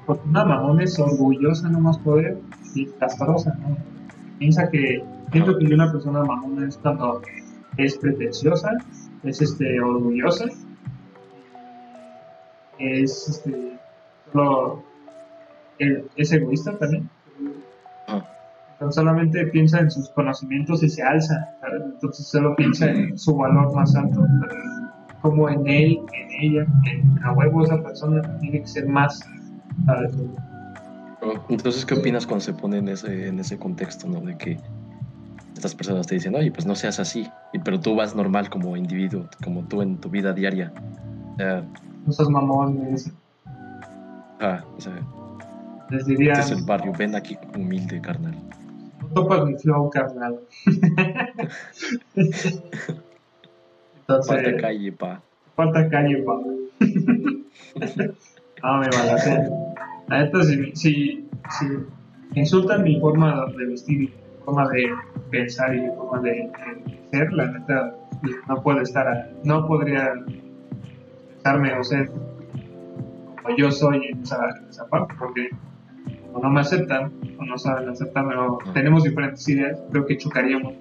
[0.06, 2.38] Porque una mamón es orgullosa, no más poder,
[2.74, 3.76] y castrosa, ¿no?
[4.38, 7.20] Piensa que, pienso que una persona mamona es cuando
[7.76, 8.70] es pretenciosa,
[9.22, 10.46] es este, orgullosa,
[12.78, 13.78] es este,
[14.32, 14.82] solo
[15.78, 17.08] es egoísta también.
[18.08, 18.24] Ah.
[18.90, 21.34] Solamente piensa en sus conocimientos y se alza,
[21.92, 24.26] entonces solo piensa en su valor más alto,
[25.20, 29.20] como en él, en ella, en a huevo esa persona tiene que ser más.
[31.48, 34.20] Entonces, ¿qué opinas cuando se pone en ese, en ese contexto, ¿no?
[34.20, 34.58] De que
[35.54, 37.28] estas personas te dicen, oye, pues no seas así,
[37.64, 40.72] pero tú vas normal como individuo, como tú en tu vida diaria.
[42.06, 42.80] no seas mamón,
[44.42, 44.94] Ah, o sea,
[45.90, 46.32] les diría.
[46.32, 48.34] Este es el barrio, ven aquí humilde, carnal.
[49.02, 50.40] No topas mi flow, carnal.
[54.10, 55.22] Entonces, falta calle, pa.
[55.54, 56.34] Falta calle, pa.
[58.62, 59.48] no, me balacé.
[60.08, 61.66] La neta, si, si, si
[62.34, 64.12] insultan mi forma de vestir, mi
[64.44, 64.90] forma de
[65.30, 66.50] pensar y mi forma de,
[67.12, 67.94] ser, la neta,
[68.48, 70.12] no puedo estar, no podría
[71.28, 75.50] expresarme o ser como yo soy en esa, en esa parte, porque
[76.32, 80.74] o no me aceptan o no saben aceptarme o tenemos diferentes ideas, creo que chocaríamos.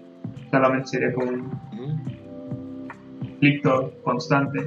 [0.50, 1.69] Solamente sería como un
[3.40, 4.66] conflicto constante.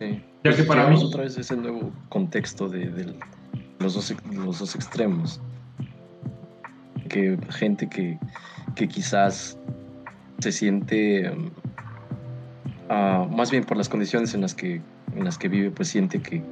[0.00, 0.22] Sí.
[0.44, 1.02] Ya que para mí.
[1.02, 3.14] otra vez ese nuevo contexto de,
[3.78, 5.40] los, dos, los dos extremos.
[7.08, 8.18] Que gente que,
[8.74, 9.58] que quizás
[10.38, 11.30] se siente.
[12.90, 14.80] Uh, más bien por las condiciones en las que,
[15.14, 16.42] en las que vive, pues siente que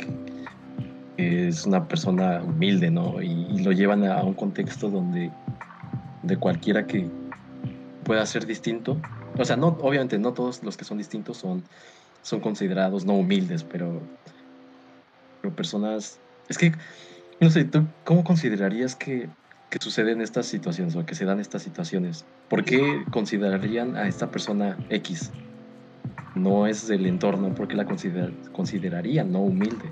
[1.16, 3.22] es una persona humilde, ¿no?
[3.22, 5.30] Y, lo llevan a, un contexto donde
[6.22, 7.09] de cualquiera que
[8.05, 9.01] pueda ser distinto,
[9.39, 11.62] o sea, no, obviamente no todos los que son distintos son,
[12.22, 14.01] son considerados no humildes, pero,
[15.41, 16.18] pero personas,
[16.49, 16.72] es que,
[17.41, 19.28] no sé, ¿tú cómo considerarías que,
[19.70, 22.24] que suceden estas situaciones o que se dan estas situaciones?
[22.49, 25.30] ¿Por qué considerarían a esta persona X?
[26.34, 27.87] No es del entorno, ¿por qué la
[28.53, 29.91] considerarían no humilde?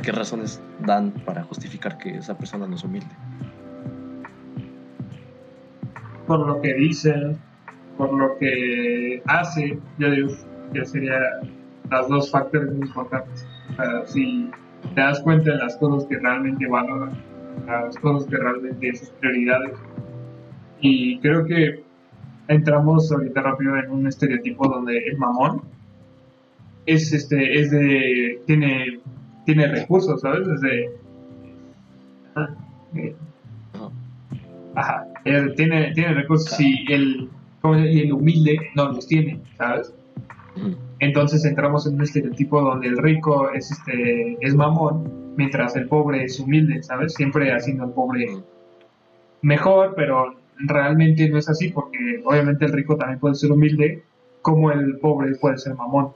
[0.00, 3.14] qué razones dan para justificar que esa persona no es humilde?
[6.26, 7.36] Por lo que dice,
[7.98, 10.28] por lo que hace, yo digo
[10.72, 11.20] que serían
[11.90, 13.46] las dos factores muy importantes.
[14.06, 14.50] si
[14.94, 17.12] te das cuenta de las cosas que realmente valoran,
[17.66, 19.76] las cosas que realmente son prioridades.
[20.80, 21.82] Y creo que
[22.46, 25.62] entramos ahorita rápido en un estereotipo donde el mamón
[26.86, 29.00] es este es de tiene
[29.48, 30.46] tiene recursos, ¿sabes?
[30.46, 30.90] Desde...
[34.74, 37.30] Ajá, él tiene, tiene recursos y el,
[37.64, 39.92] y el humilde no los tiene, ¿sabes?
[41.00, 46.24] Entonces entramos en un estereotipo donde el rico es este es mamón, mientras el pobre
[46.24, 47.14] es humilde, ¿sabes?
[47.14, 48.26] Siempre haciendo al pobre
[49.42, 54.02] mejor, pero realmente no es así porque obviamente el rico también puede ser humilde,
[54.42, 56.12] como el pobre puede ser mamón.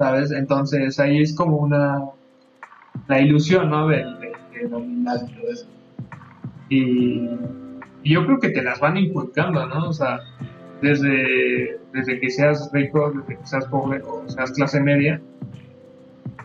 [0.00, 0.30] ¿sabes?
[0.30, 2.00] Entonces ahí es como una,
[3.06, 3.86] la ilusión, ¿no?
[3.86, 5.66] De, de, la humildad y todo eso.
[6.70, 7.28] Y,
[8.04, 9.88] yo creo que te las van inculcando, ¿no?
[9.88, 10.20] O sea,
[10.82, 15.20] desde, desde que seas rico, desde que seas pobre o seas clase media,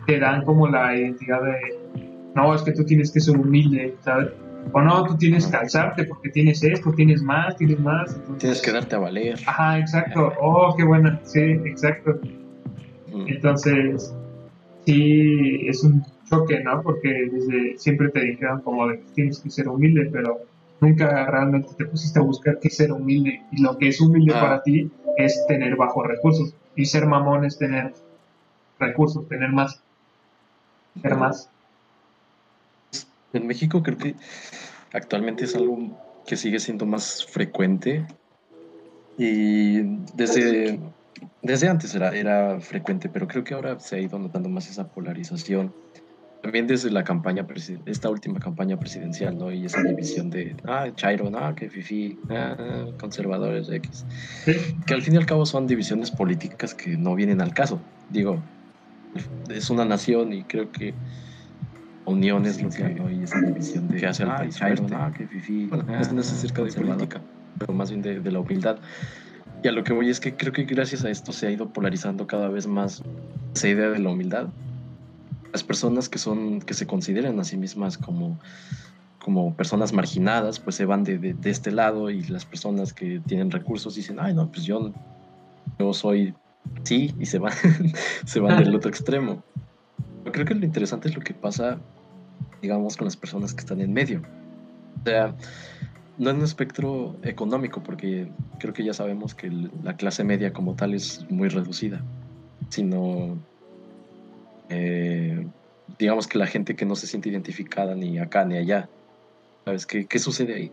[0.06, 4.30] te dan como la identidad de, no, es que tú tienes que ser humilde, ¿sabes?
[4.72, 8.20] O no, tú tienes que alzarte porque tienes esto, tienes más, tienes más.
[8.40, 9.40] tienes que darte a valer.
[9.46, 10.34] Ajá, exacto.
[10.42, 11.20] Oh, qué buena.
[11.24, 12.20] Sí, exacto.
[13.28, 14.14] Entonces,
[14.86, 16.82] sí, es un choque, ¿no?
[16.82, 20.40] Porque desde siempre te dijeron como de que tienes que ser humilde, pero
[20.82, 23.42] nunca realmente te pusiste a buscar qué ser humilde.
[23.52, 24.42] Y lo que es humilde ah.
[24.42, 26.54] para ti es tener bajos recursos.
[26.76, 27.94] Y ser mamón es tener
[28.80, 29.82] recursos, tener más.
[31.02, 31.50] Ser más.
[33.34, 34.16] En México creo que
[34.94, 35.90] actualmente es algo
[36.26, 38.06] que sigue siendo más frecuente.
[39.18, 39.82] Y
[40.16, 40.80] desde
[41.42, 44.88] desde antes era, era frecuente, pero creo que ahora se ha ido notando más esa
[44.88, 45.74] polarización.
[46.46, 47.44] También desde la campaña,
[47.88, 49.52] esta última campaña presidencial, ¿no?
[49.52, 54.06] Y esa división de, ah, Chairo, no, que Fifi, ah, conservadores, X.
[54.86, 57.82] Que al fin y al cabo son divisiones políticas que no vienen al caso.
[58.12, 58.38] Digo,
[59.50, 60.94] es una nación y creo que
[62.06, 63.10] unión es lo que ¿no?
[63.10, 65.66] Y esa división de que hace al ah, país Chairo, no, que Fifi.
[65.66, 67.22] Bueno, ah, no es acerca de política,
[67.58, 68.78] pero más bien de, de la humildad.
[69.64, 71.70] Y a lo que voy es que creo que gracias a esto se ha ido
[71.70, 73.02] polarizando cada vez más
[73.56, 74.50] esa idea de la humildad.
[75.52, 78.40] Las personas que son, que se consideran a sí mismas como,
[79.24, 83.52] como personas marginadas, pues se van de, de, este lado y las personas que tienen
[83.52, 84.92] recursos dicen, ay, no, pues yo,
[85.80, 86.34] yo soy
[86.84, 87.54] sí, y se van,
[88.26, 89.44] se van del otro extremo.
[90.24, 91.80] Pero creo que lo interesante es lo que pasa,
[92.62, 94.22] digamos, con las personas que están en medio.
[95.02, 95.36] O sea,
[96.18, 99.52] no en un espectro económico, porque creo que ya sabemos que
[99.84, 102.02] la clase media como tal es muy reducida,
[102.70, 103.38] sino
[104.70, 105.46] eh,
[106.00, 108.90] digamos que la gente que no se siente identificada ni acá ni allá.
[109.66, 110.72] ¿Sabes qué, qué sucede ahí?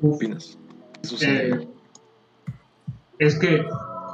[0.00, 0.58] ¿Qué opinas?
[1.02, 1.68] ¿Qué sucede Eh, ahí?
[3.18, 3.58] es que,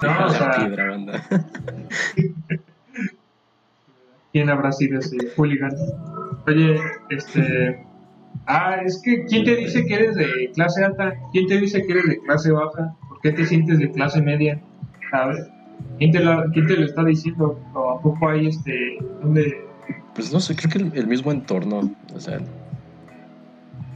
[0.02, 1.22] no, o sea, piedra, banda.
[4.32, 5.72] ¿quién habrá sido ese hooligan?
[6.46, 6.78] Oye,
[7.10, 7.84] este.
[8.46, 11.14] Ah, es que, ¿quién te dice que eres de clase alta?
[11.32, 12.94] ¿Quién te dice que eres de clase baja?
[13.08, 14.60] ¿Por qué te sientes de clase media?
[15.10, 15.38] ¿Sabes?
[15.98, 17.60] ¿Quién te, lo, quién te lo está diciendo?
[17.74, 18.98] ¿O a poco hay este.
[19.22, 19.54] ¿Dónde?
[20.14, 21.80] Pues no sé, creo que el, el mismo entorno,
[22.14, 22.40] o sea,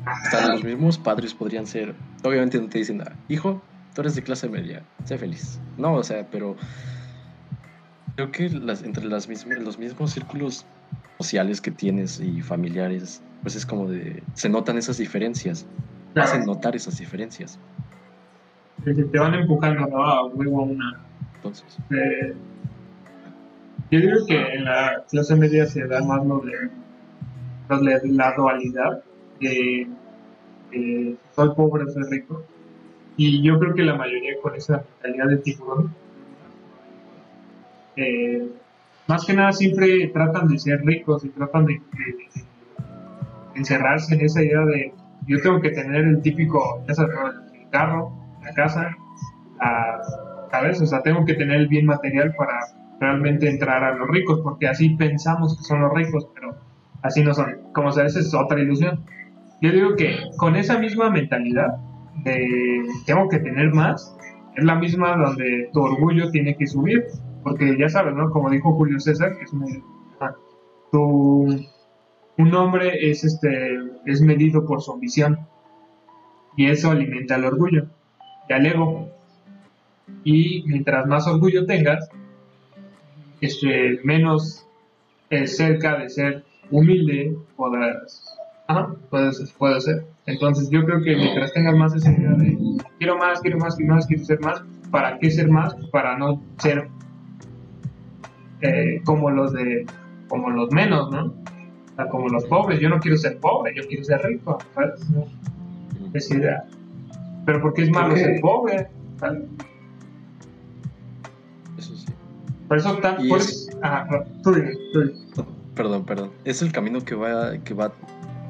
[0.04, 3.64] hasta los mismos padres podrían ser, obviamente no te dicen, "Ah, hijo,
[3.94, 5.60] tú eres de clase media, sé feliz.
[5.76, 6.56] No, o sea, pero
[8.16, 10.66] creo que las, entre las mismas, los mismos círculos
[11.18, 15.66] sociales que tienes y familiares, pues es como de, se notan esas diferencias,
[16.16, 17.58] hacen notar esas diferencias.
[18.84, 20.04] que te van empujando, ¿no?
[20.04, 21.11] A huevo a una.
[21.42, 21.80] Entonces,
[23.90, 26.52] yo digo que en la clase media se da más lo de,
[28.04, 29.02] la dualidad
[29.40, 29.88] de,
[30.70, 32.44] de soy pobre, soy rico.
[33.16, 35.92] Y yo creo que la mayoría con esa mentalidad de tiburón,
[37.96, 38.48] eh,
[39.08, 41.80] más que nada siempre tratan de ser ricos y tratan de,
[43.54, 44.94] encerrarse en esa idea de
[45.26, 46.82] yo tengo que tener el típico,
[47.70, 48.12] carro,
[48.42, 48.96] la casa,
[49.58, 50.80] la- ¿sabes?
[50.82, 52.60] O sea, tengo que tener el bien material para
[53.00, 56.54] realmente entrar a los ricos, porque así pensamos que son los ricos, pero
[57.02, 57.56] así no son.
[57.72, 59.02] Como sabes, es otra ilusión.
[59.62, 61.78] Yo digo que con esa misma mentalidad
[62.24, 64.14] de tengo que tener más,
[64.54, 67.06] es la misma donde tu orgullo tiene que subir,
[67.42, 68.30] porque ya sabes, ¿no?
[68.30, 69.82] Como dijo Julio César, que es un,
[70.20, 70.34] ah,
[70.90, 71.46] tu,
[72.36, 75.38] un hombre es este es medido por su ambición
[76.56, 77.86] y eso alimenta el orgullo
[78.48, 79.11] y al ego
[80.24, 82.08] y mientras más orgullo tengas
[83.40, 84.66] este menos
[85.30, 88.36] eh, cerca de ser humilde podrás
[88.68, 90.04] ajá, puedes, puede ser.
[90.26, 92.56] Entonces yo creo que mientras tengas más esa idea de
[92.98, 96.40] quiero más quiero más quiero más quiero ser más para qué ser más para no
[96.58, 96.88] ser
[98.60, 99.84] eh, como los de
[100.28, 102.80] como los menos no o sea, como los pobres.
[102.80, 105.00] Yo no quiero ser pobre yo quiero ser rico ¿sabes?
[106.14, 106.64] Esa idea.
[107.44, 108.88] Pero porque es malo ser pobre
[109.18, 109.42] ¿sabes?
[112.72, 115.12] Por eso tan Y por es- eso- ajá, tú dime, tú dime.
[115.74, 116.30] Perdón, perdón.
[116.46, 117.92] Es el camino que va, que va,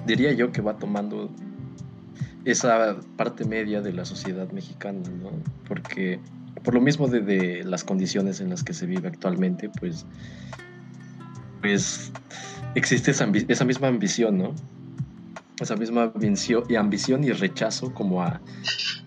[0.06, 1.28] diría yo que va tomando
[2.44, 5.30] esa parte media de la sociedad mexicana, ¿no?
[5.66, 6.20] Porque
[6.62, 10.06] por lo mismo de, de las condiciones en las que se vive actualmente, pues,
[11.60, 12.12] pues
[12.76, 14.54] existe esa, esa misma ambición, ¿no?
[15.62, 16.12] Esa misma
[16.76, 18.40] ambición y rechazo como a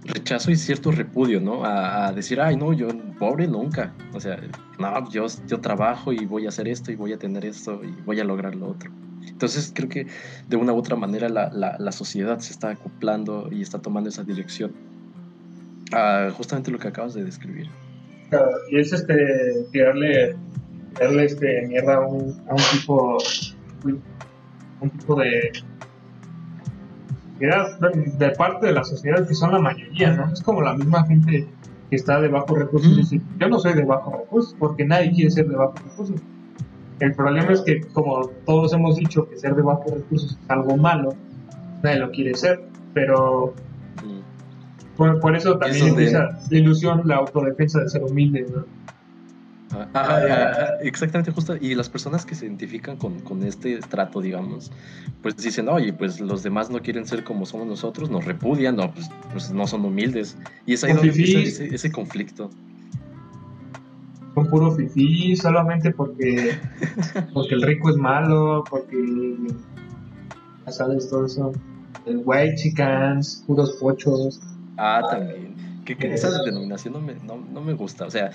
[0.05, 1.65] rechazo y cierto repudio, ¿no?
[1.65, 2.87] A, decir, ay, no, yo
[3.19, 3.93] pobre nunca.
[4.13, 4.39] O sea,
[4.79, 7.91] no, yo, yo trabajo y voy a hacer esto y voy a tener esto y
[8.05, 8.89] voy a lograr lo otro.
[9.27, 10.07] Entonces creo que
[10.47, 14.09] de una u otra manera la, la, la sociedad se está acoplando y está tomando
[14.09, 14.71] esa dirección.
[15.91, 17.67] a justamente lo que acabas de describir.
[18.71, 20.35] Y es este tirarle,
[20.95, 23.17] tirarle este mierda a un, a un tipo
[24.81, 25.51] un tipo de
[27.39, 27.67] mira,
[28.17, 30.31] de parte de la sociedad que son la mayoría, ¿no?
[30.31, 31.47] Es como la misma gente
[31.89, 35.11] que está de bajos recursos y dice, yo no soy de bajos recursos, porque nadie
[35.11, 36.15] quiere ser de bajos recursos.
[36.99, 40.77] El problema es que, como todos hemos dicho, que ser de bajos recursos es algo
[40.77, 41.15] malo,
[41.83, 42.59] nadie lo quiere ser,
[42.93, 43.53] pero
[44.03, 44.97] Mm.
[44.97, 48.65] por, por eso también empieza la ilusión, la autodefensa de ser humilde, ¿no?
[49.71, 51.55] Ah, ah, ah, exactamente, justo.
[51.59, 54.71] Y las personas que se identifican con, con este trato, digamos,
[55.21, 58.93] pues dicen, oye, pues los demás no quieren ser como somos nosotros, nos repudian, no,
[58.93, 60.37] pues, pues no son humildes.
[60.65, 62.51] Y es ahí donde empieza ese, ese conflicto.
[64.35, 66.57] son puro fifí solamente porque
[67.33, 68.97] porque el rico es malo, porque
[70.65, 71.51] ya sabes todo eso.
[72.05, 74.39] El white chickens, puros pochos.
[74.77, 75.55] Ah, también.
[75.85, 78.05] Que, que esa denominación no me, no, no me gusta.
[78.05, 78.31] O sea,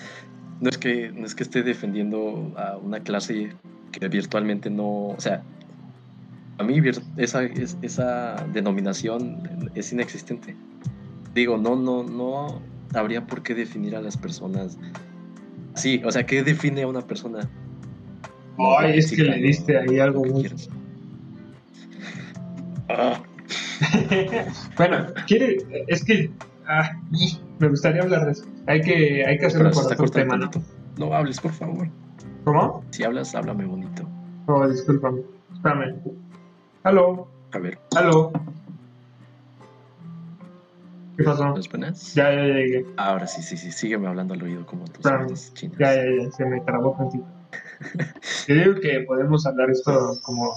[0.61, 3.55] no es que no es que esté defendiendo a una clase
[3.93, 5.09] que virtualmente no.
[5.09, 5.43] O sea,
[6.59, 6.81] a mí
[7.17, 10.55] esa, es- esa denominación es inexistente.
[11.35, 12.63] Digo, no, no, no
[12.95, 14.77] habría por qué definir a las personas.
[15.77, 17.49] Sí, o sea, ¿qué define a una persona?
[18.59, 20.51] Ay, es que le diste ahí algo muy-.
[22.93, 23.23] Ah,
[24.77, 26.29] bueno, quiere, es que
[26.71, 26.91] ah,
[27.59, 28.45] me gustaría hablar de eso.
[28.67, 30.39] Hay que, hay que hacerlo por otro tema.
[30.97, 31.15] ¿no?
[31.15, 31.89] hables, por favor.
[32.45, 32.85] ¿Cómo?
[32.91, 34.09] Si hablas, háblame bonito.
[34.47, 35.23] Oh, discúlpame.
[35.53, 35.97] Espérame.
[36.85, 37.79] Aló, A ver.
[37.97, 38.33] aló.
[41.17, 41.55] ¿Qué pasó?
[41.55, 42.15] ¿Las buenas?
[42.15, 42.87] Ya, ya, ya, ya.
[42.97, 45.53] Ahora sí, sí, sí, sígueme hablando al oído como tus chinas.
[45.79, 47.27] Ya, ya, ya, se me trabó tantito.
[48.49, 50.51] Yo digo que podemos hablar esto como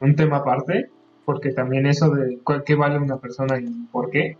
[0.00, 0.90] un tema aparte,
[1.24, 4.38] porque también eso de qué vale una persona y por qué,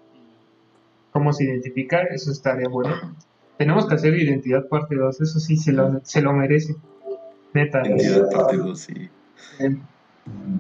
[1.15, 3.15] cómo se identifica, eso estaría bueno.
[3.57, 6.75] Tenemos que hacer identidad parte 2, eso sí se lo, se lo merece.
[7.55, 7.87] Neta.
[7.87, 9.09] Identidad partido, sí.
[9.61, 9.77] Eh,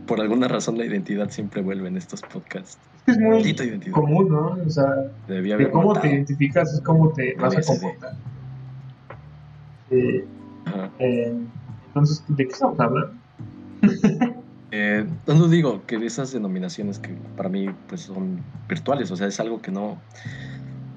[0.07, 2.79] Por alguna razón la identidad siempre vuelve en estos podcasts.
[3.09, 3.93] Es muy identidad.
[3.93, 4.57] común, ¿no?
[4.65, 4.95] O sea,
[5.27, 8.13] de cómo te identificas es cómo te vas a comportar.
[9.91, 10.25] Eh,
[11.01, 11.37] eh,
[11.89, 13.13] entonces, ¿de qué estamos hablando?
[14.77, 19.39] Eh, no digo que esas denominaciones que para mí pues son virtuales, o sea, es
[19.39, 20.03] algo que no,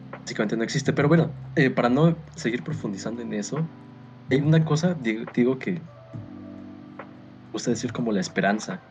[0.09, 0.93] básicamente no existe.
[0.93, 3.69] Pero bueno, eh, para no seguir profundizando en eso,
[4.31, 5.83] hay una cosa, di- digo, que
[7.53, 8.81] gusta decir como la esperanza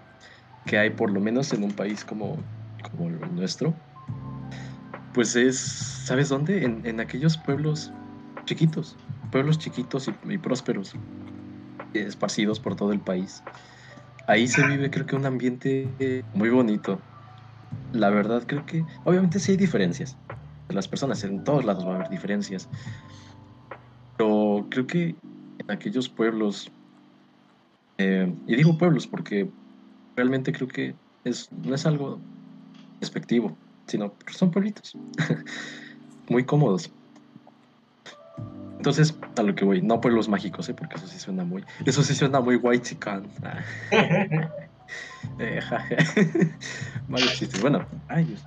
[0.65, 2.45] que hay, por lo menos en un país como,
[2.93, 3.75] como el nuestro,
[5.13, 5.59] pues es,
[6.05, 6.65] ¿sabes dónde?
[6.65, 7.93] En, en aquellos pueblos
[8.45, 8.97] chiquitos,
[9.33, 10.93] pueblos chiquitos y, prósperos,
[11.93, 13.43] esparcidos por todo el país.
[14.29, 17.01] Ahí se vive creo que un ambiente muy bonito.
[17.93, 20.17] La verdad creo que obviamente sí hay diferencias.
[20.69, 22.69] Las personas en todos lados va a haber diferencias.
[24.17, 25.17] Pero creo que
[25.59, 26.71] en aquellos pueblos,
[27.99, 29.49] eh, y digo pueblos porque
[30.17, 32.21] realmente creo que es, no es algo
[33.01, 33.57] despectivo,
[33.87, 34.93] sino son pueblitos
[36.29, 36.91] muy cómodos.
[38.77, 40.75] Entonces, a lo que voy, no pueblos mágicos, ¿eh?
[40.75, 43.27] porque eso sí suena muy, eso sí suena muy white chican.
[45.39, 45.97] Eh, jaja.
[47.09, 47.61] Malos chistes.
[47.61, 48.47] Bueno, ay Dios.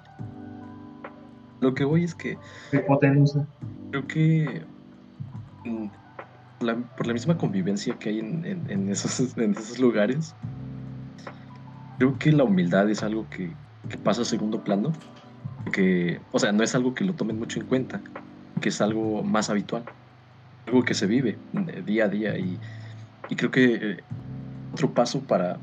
[1.60, 2.38] Lo que voy es que
[2.72, 3.46] hipotenusa.
[3.92, 4.66] creo que
[5.66, 5.88] mm,
[6.62, 10.36] la- por la misma convivencia que hay en, en- en esos, en esos lugares,
[11.98, 13.58] creo que la humildad es algo que,
[13.90, 14.92] que pasa a segundo plano.
[15.74, 18.02] Que, o sea, no es algo que lo tomen mucho en cuenta,
[18.62, 19.84] que es algo más habitual,
[20.70, 22.38] algo que se vive eh, día a día.
[22.38, 22.60] Y,
[23.30, 24.04] y creo que eh,
[24.74, 25.58] otro paso para,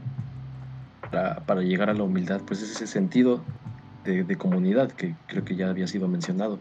[1.46, 3.42] para, llegar a la humildad, pues es ese sentido
[4.04, 6.58] de, comunidad que creo que ya había sido mencionado.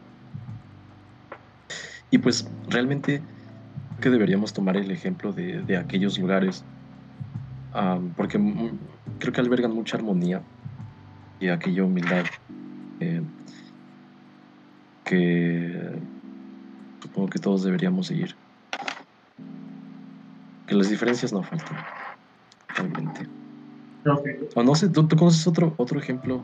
[2.11, 3.21] Y pues realmente
[3.99, 6.63] creo que deberíamos tomar el ejemplo de, de aquellos lugares,
[8.15, 8.39] porque
[9.19, 10.41] creo que albergan mucha armonía
[11.39, 12.25] y aquella humildad
[12.99, 13.21] eh,
[15.03, 15.99] que
[17.05, 18.35] supongo que todos deberíamos seguir.
[20.67, 21.77] Que las diferencias no faltan,
[22.75, 23.27] realmente.
[24.55, 26.41] O no sé, ¿tú, tú conoces otro, otro ejemplo,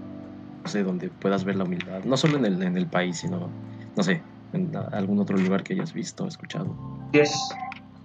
[0.64, 2.04] no sé, donde puedas ver la humildad?
[2.04, 3.50] No solo en el, en el país, sino,
[3.96, 4.22] no sé,
[4.54, 6.76] en algún otro lugar que hayas visto, escuchado.
[7.14, 7.34] Yes.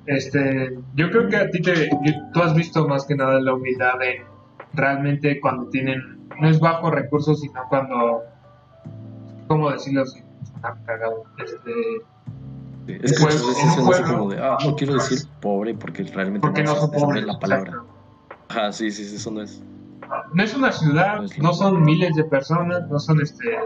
[0.07, 1.91] Este, yo creo que a ti te,
[2.33, 4.25] tú has visto más que nada la humildad de
[4.73, 6.01] realmente cuando tienen,
[6.41, 8.23] no es bajo recursos, sino cuando,
[9.49, 10.05] ¿cómo decirlo?
[10.05, 11.73] Este,
[12.87, 16.75] Es que muchas veces como de, ah, no quiero decir pobre porque realmente porque no
[16.75, 17.23] no pobres.
[17.23, 17.73] es la palabra.
[17.73, 17.97] exacto.
[18.49, 19.63] Ajá, sí, sí, sí, eso no es.
[20.33, 23.57] No es una ciudad, No son miles de personas, no son este.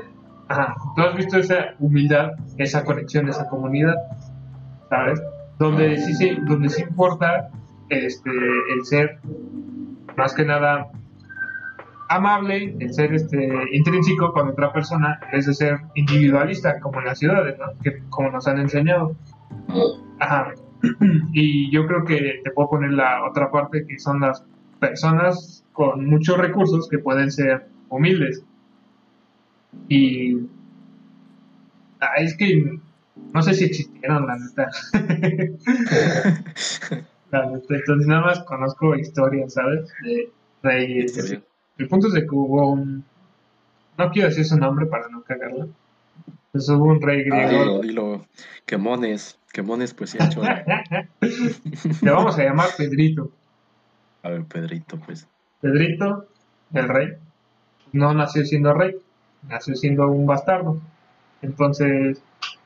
[0.49, 0.75] Ajá.
[0.97, 3.95] Tú has visto esa humildad, esa conexión, esa comunidad,
[4.89, 5.21] ¿sabes?
[5.59, 7.51] Donde sí, sí, donde sí importa
[7.91, 9.21] este, el ser,
[10.17, 10.89] más que nada,
[12.11, 17.21] amable, el ser este, intrínseco con otra persona, es de ser individualista, como en las
[17.21, 17.67] ciudades, ¿no?
[17.83, 19.17] Que, como nos han enseñado.
[20.19, 20.53] Ajá.
[21.33, 24.45] Y yo creo que te puedo poner la otra parte, que son las
[24.81, 28.43] personas con muchos recursos que pueden ser humildes.
[29.89, 30.49] Y
[32.01, 32.81] ah, es que
[33.33, 34.69] no sé si existieron, la neta.
[37.31, 39.89] La neta, Entonces nada más conozco historias, ¿sabes?
[40.03, 40.33] De
[40.65, 41.41] reyes.
[41.81, 41.83] Y.
[41.83, 43.05] El punto es de que hubo un...
[43.99, 45.69] No quiero decir su nombre para no cagarlo.
[46.53, 47.81] Pues hubo un rey Ah, griego.
[47.81, 48.27] dilo, dilo.
[48.67, 50.19] Quemones, quemones, pues sí.
[52.03, 53.31] Le vamos a llamar Pedrito.
[54.23, 55.27] A ver, Pedrito, pues.
[55.61, 56.27] Pedrito,
[56.75, 57.09] el rey,
[57.93, 58.97] no nació siendo rey,
[59.49, 60.79] nació siendo un bastardo.
[61.43, 62.23] Entonces,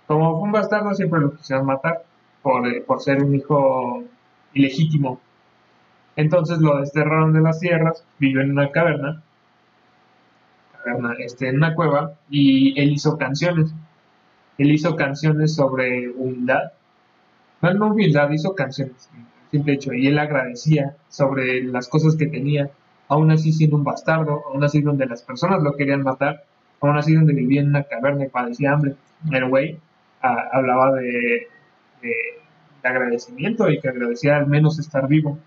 [0.06, 2.04] como fue un bastardo, siempre lo quisieron matar
[2.42, 4.02] por, eh, por ser un hijo
[4.52, 5.20] ilegítimo.
[6.16, 9.22] Entonces lo desterraron de las tierras, vivió en una caverna,
[10.84, 13.72] caverna, este, en una cueva, y él hizo canciones.
[14.58, 16.72] Él hizo canciones sobre humildad.
[17.62, 19.08] No, humildad, hizo canciones,
[19.50, 22.70] simple hecho, y él agradecía sobre las cosas que tenía,
[23.08, 26.44] aún así siendo un bastardo, aún así donde las personas lo querían matar,
[26.80, 28.96] aún así donde vivía en una caverna y padecía hambre.
[29.32, 29.78] El güey
[30.22, 31.48] ah, hablaba de-
[32.02, 32.14] de
[32.82, 35.38] agradecimiento y que agradecía al menos estar vivo.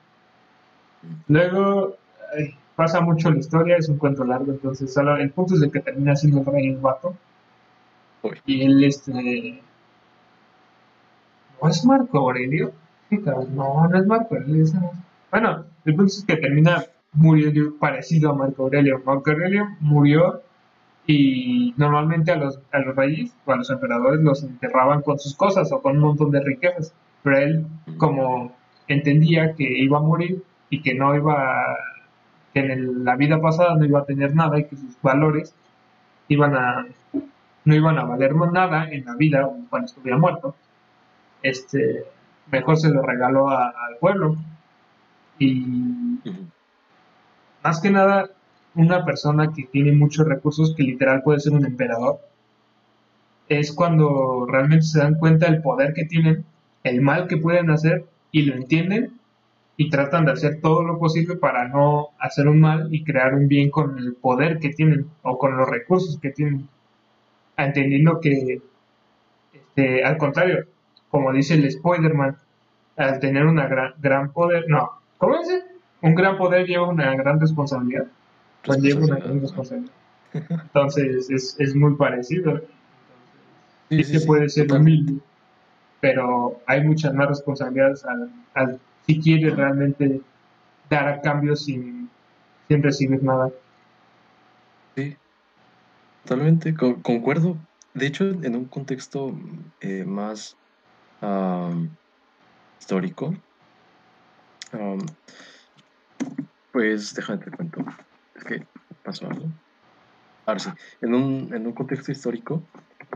[1.28, 1.96] Luego
[2.38, 5.72] ay, pasa mucho la historia, es un cuento largo, entonces solo el punto es de
[5.72, 7.16] que termina siendo el rey un vato.
[8.46, 9.62] Y él, este.
[11.62, 12.72] ¿No es Marco Aurelio?
[13.10, 14.64] No, no es Marco Aurelio.
[14.64, 14.74] es.
[15.32, 16.84] Bueno, el punto es que termina
[17.14, 19.02] muriendo parecido a Marco Aurelio.
[19.06, 20.42] Marco Aurelio murió
[21.06, 25.36] y normalmente a los, a los reyes o a los emperadores los enterraban con sus
[25.36, 26.94] cosas o con un montón de riquezas.
[27.24, 27.66] Pero él,
[27.98, 28.52] como
[28.88, 31.78] entendía que iba a morir y que no iba a-
[32.54, 35.54] que en el- la vida pasada no iba a tener nada y que sus valores
[36.28, 36.86] iban a
[37.66, 40.56] no iban a valer más nada en la vida cuando estuviera muerto
[41.44, 42.06] este
[42.52, 44.38] mejor se lo regaló a- al pueblo.
[45.40, 45.66] Y
[47.64, 48.30] más que nada
[48.76, 52.20] una persona que tiene muchos recursos que literal puede ser un emperador
[53.50, 56.46] es cuando realmente se dan cuenta del poder que tienen
[56.84, 59.17] el mal que pueden hacer y lo entienden
[59.78, 63.48] y tratan de hacer todo lo posible para no hacer un mal y crear un
[63.48, 66.68] bien con el poder que tienen o con los recursos que tienen,
[67.58, 68.62] entendiendo que,
[69.54, 70.66] este, al contrario,
[71.10, 72.38] como dice el Spider-Man,
[72.98, 75.64] al tener una gran, gran poder, no, ¿cómo dice?
[76.02, 78.08] Un gran poder lleva una gran responsabilidad,
[78.66, 79.94] pues lleva una gran responsabilidad.
[80.66, 82.62] Entonces es, es muy parecido.
[83.90, 85.12] Sí, Sí, sí, puede ser totalmente.
[85.12, 85.24] humilde,
[86.02, 90.22] pero hay muchas más responsabilidades al, al- si quieres realmente
[90.90, 92.10] dar a cambio sin,
[92.68, 93.50] sin recibir nada.
[94.96, 95.18] Sí,
[96.24, 97.60] totalmente, co- concuerdo.
[97.94, 99.32] De hecho, en un contexto
[99.80, 100.58] eh, más
[101.22, 101.96] am,
[102.80, 103.34] histórico,
[106.72, 107.84] pues déjame te cuento.
[108.36, 108.68] Es que
[109.04, 109.52] pasó algo.
[110.46, 110.70] Ahora sí,
[111.02, 112.70] en un, en un contexto histórico,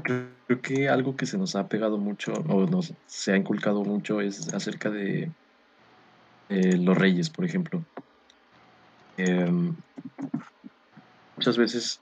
[0.03, 4.21] creo que algo que se nos ha pegado mucho o nos se ha inculcado mucho
[4.21, 5.33] es acerca de
[6.51, 7.81] eh, los reyes, por ejemplo.
[9.15, 9.73] Em,
[11.37, 12.01] muchas veces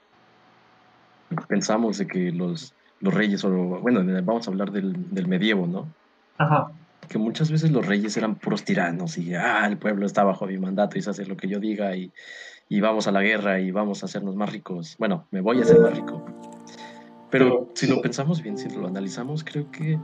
[1.46, 5.86] pensamos de que los, los reyes, o bueno, vamos a hablar del, del medievo, ¿no?
[6.38, 6.72] Ajá,
[7.08, 10.58] Que muchas veces los reyes eran puros tiranos y, ah, el pueblo está bajo mi
[10.58, 12.12] mandato y se hace lo que yo diga y,
[12.68, 14.96] y vamos a la guerra y vamos a hacernos más ricos.
[14.98, 16.26] Bueno, me voy a hacer más rico.
[17.30, 19.96] Pero si lo pensamos bien, si lo analizamos, creo que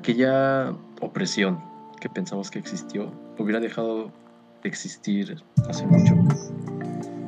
[0.00, 1.71] aquella opresión
[2.02, 4.10] que pensamos que existió hubiera dejado
[4.64, 6.16] de existir hace mucho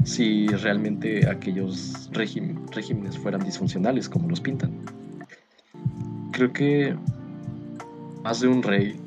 [0.02, 4.72] si realmente aquellos regímenes fueran disfuncionales como los pintan.
[6.32, 6.96] Creo que
[8.24, 9.00] más de un rey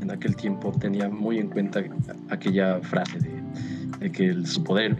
[0.00, 1.82] en aquel tiempo tenía muy en cuenta
[2.30, 3.18] aquella frase
[3.98, 4.96] de, que su poder,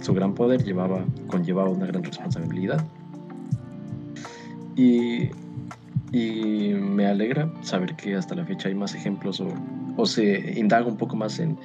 [0.00, 2.84] su gran poder llevaba, conllevaba una gran responsabilidad.
[4.76, 5.30] Y,
[6.12, 9.48] y me alegra saber que hasta la fecha hay más ejemplos o,
[9.96, 11.58] o se indaga un poco más en,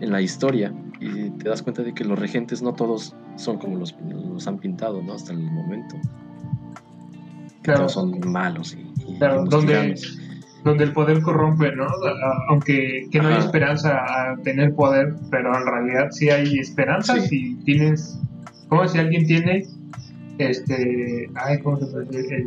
[0.00, 3.76] en la historia y te das cuenta de que los regentes no todos son como
[3.78, 5.14] los, los han pintado ¿no?
[5.14, 5.96] hasta el momento.
[7.62, 7.80] Que Claro.
[7.80, 8.80] todos son malos y,
[9.12, 9.94] y Claro, donde-
[10.84, 11.86] el poder corrompe, ¿no?
[12.48, 17.28] Aunque que no hay esperanza a tener poder, pero en realidad sí hay esperanza Sí.
[17.28, 18.18] si tienes,
[18.68, 19.64] como si alguien tiene,
[20.38, 22.32] este, ay, ¿cómo se puede decir?
[22.34, 22.46] El,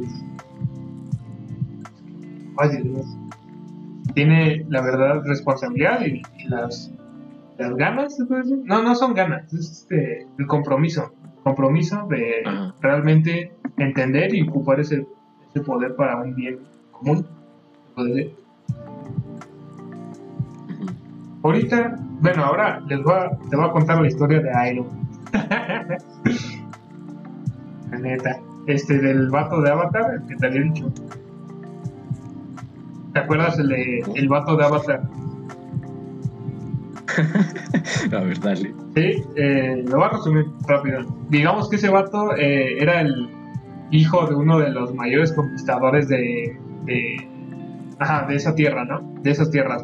[4.14, 6.92] Tiene la verdad responsabilidad y, y las,
[7.58, 8.60] las ganas, ¿se puede decir?
[8.64, 12.74] No, no son ganas, es este, el compromiso, compromiso de Ajá.
[12.82, 15.06] realmente entender y ocupar ese,
[15.50, 16.60] ese poder para un bien
[16.92, 17.26] común.
[21.44, 24.88] Ahorita, bueno, ahora les voy a, te voy a contar la historia de Iron.
[27.92, 28.40] la neta.
[28.68, 30.92] Este, del vato de Avatar, el que te había dicho.
[33.20, 35.02] ¿Te acuerdas el, de- el vato de Avatar?
[38.14, 38.74] A ver, dale.
[38.96, 41.02] Sí, eh, lo voy a resumir rápido.
[41.30, 43.30] Digamos que ese vato eh, era el
[43.92, 47.28] hijo de uno de los mayores conquistadores de, de,
[48.00, 49.02] ajá, de esa tierra, ¿no?
[49.22, 49.84] De esas tierras.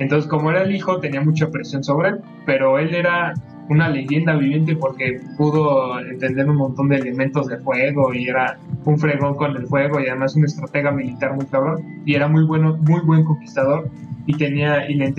[0.00, 3.34] Entonces, como era el hijo, tenía mucha presión sobre él, pero él era
[3.68, 8.98] una leyenda viviente porque pudo entender un montón de elementos de fuego y era un
[8.98, 12.76] fregón con el fuego y además un estratega militar muy cabrón y era muy bueno,
[12.76, 13.88] muy buen conquistador
[14.26, 15.14] y tenía y le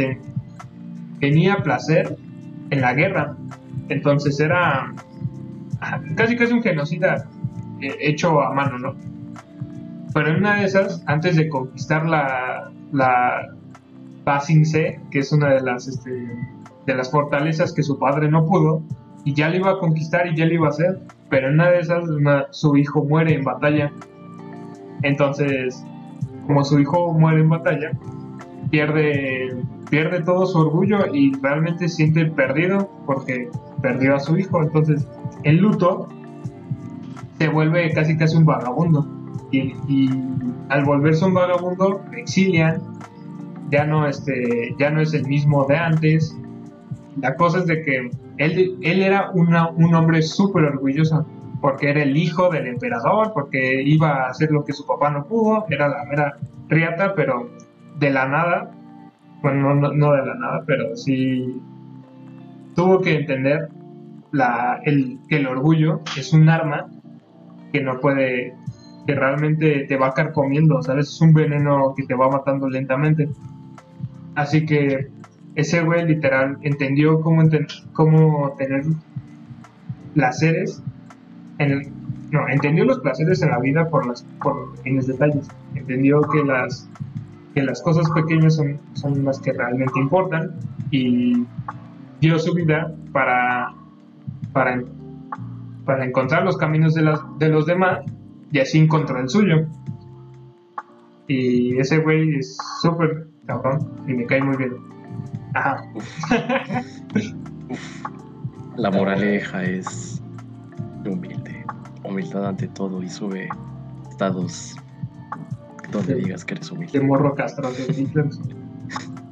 [1.19, 2.17] tenía placer
[2.69, 3.35] en la guerra.
[3.89, 4.93] Entonces era
[5.81, 7.27] ah, casi casi un genocida
[7.81, 8.95] eh, hecho a mano, ¿no?
[10.13, 13.49] Pero en una de esas, antes de conquistar la, la
[14.23, 16.29] Basing C, que es una de las, este,
[16.85, 18.83] de las fortalezas que su padre no pudo,
[19.23, 21.71] y ya le iba a conquistar y ya le iba a hacer, pero en una
[21.71, 22.03] de esas
[22.51, 23.91] su hijo muere en batalla.
[25.01, 25.83] Entonces,
[26.45, 27.91] como su hijo muere en batalla,
[28.69, 29.55] pierde,
[29.89, 33.49] pierde todo su orgullo y realmente se siente perdido porque
[33.81, 34.61] perdió a su hijo.
[34.61, 35.07] Entonces,
[35.43, 36.07] en luto,
[37.39, 39.07] se vuelve casi casi un vagabundo.
[39.51, 40.09] Y, y
[40.69, 42.81] al volverse un vagabundo, exilian,
[43.71, 46.37] ya no, este, ya no es el mismo de antes.
[47.21, 51.25] La cosa es de que él, él era una- un hombre súper orgulloso,
[51.61, 55.25] porque era el hijo del emperador, porque iba a hacer lo que su papá no
[55.25, 56.37] pudo, era la mera
[56.67, 57.49] riata, pero
[57.97, 58.71] de la nada,
[59.41, 61.61] bueno, no, de la nada, pero sí
[62.75, 63.69] tuvo que entender
[64.31, 66.87] la, el, que el orgullo es un arma
[67.71, 68.53] que no puede,
[69.07, 71.07] que realmente te va carcomiendo, ¿sabes?
[71.07, 73.29] Es un veneno que te va matando lentamente.
[74.35, 75.07] Así que
[75.55, 78.83] ese güey literal entendió cómo, enten- cómo tener
[80.13, 80.81] placeres
[81.59, 81.91] en el-
[82.31, 85.47] no, entendió los placeres en la vida por las por pequeños detalles.
[85.75, 86.89] Entendió que las
[87.53, 90.51] que las cosas pequeñas son, son las que realmente importan
[90.91, 91.45] y
[92.19, 93.73] dio su vida para
[94.51, 94.81] para,
[95.85, 97.99] para encontrar los caminos de, las, de los demás
[98.51, 99.67] y así encontró el suyo.
[101.27, 104.73] Y ese güey es súper cabrón y me cae muy bien.
[105.55, 105.83] Ajá.
[108.77, 110.21] La moraleja es
[111.05, 111.65] humilde.
[112.03, 113.49] Humildad ante todo y sube
[114.09, 114.75] estados
[115.91, 117.01] donde digas que eres de humilde.
[117.01, 117.93] morro castroso.
[117.93, 118.29] sí, claro.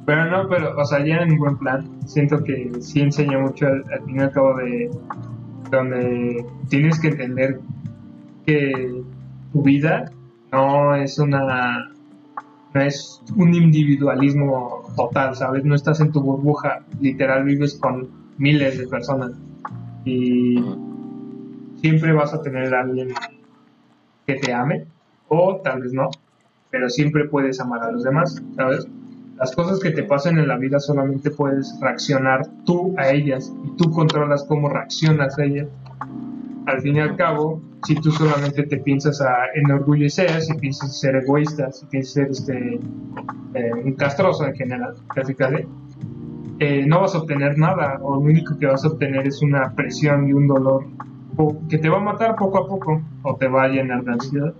[0.06, 1.88] Pero no, pero, o sea, ya en buen plan.
[2.06, 4.90] Siento que sí enseña mucho al, al fin y al cabo de
[5.70, 7.60] donde tienes que entender
[8.46, 9.02] que
[9.52, 10.10] tu vida
[10.52, 11.90] no es una
[12.74, 15.64] no es un individualismo total, ¿sabes?
[15.64, 19.32] No estás en tu burbuja, literal vives con miles de personas
[20.04, 20.56] y
[21.80, 23.08] siempre vas a tener a alguien
[24.26, 24.86] que te ame
[25.28, 26.10] o tal vez no,
[26.70, 28.86] pero siempre puedes amar a los demás, ¿sabes?
[29.36, 33.76] Las cosas que te pasan en la vida solamente puedes reaccionar tú a ellas y
[33.76, 35.68] tú controlas cómo reaccionas a ellas.
[36.66, 41.16] Al fin y al cabo, si tú solamente te piensas a enorgullecer, si piensas ser
[41.16, 42.80] egoísta, si piensas ser este,
[43.54, 45.34] eh, un castroso en general, casi
[46.60, 49.74] eh, no vas a obtener nada, o lo único que vas a obtener es una
[49.74, 50.86] presión y un dolor
[51.68, 54.54] que te va a matar poco a poco, o te va a llenar de ansiedad.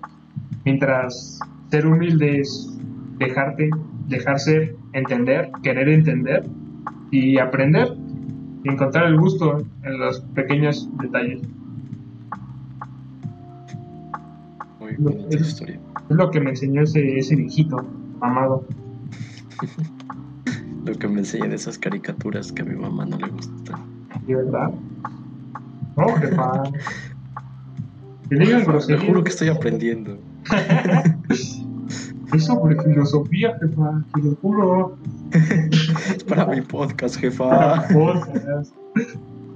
[0.64, 1.38] Mientras
[1.70, 2.78] ser humilde es
[3.18, 3.70] dejarte,
[4.08, 6.44] dejar ser, entender, querer entender
[7.10, 7.94] y aprender
[8.64, 11.42] y encontrar el gusto en los pequeños detalles.
[14.98, 15.80] Lo- es- historia.
[16.10, 17.84] Es lo que me enseñó ese, ese viejito,
[18.20, 18.64] amado.
[20.84, 23.80] Lo que me enseñan esas caricaturas que a mi mamá no le gustan.
[24.26, 24.70] ¿De verdad?
[25.96, 26.06] No.
[28.28, 30.18] Que digan Te juro que estoy aprendiendo.
[32.32, 34.02] Es sobre filosofía, jefa.
[34.12, 34.96] Te lo juro.
[35.32, 37.86] Es para mi podcast, jefa.
[37.92, 38.72] Cosas.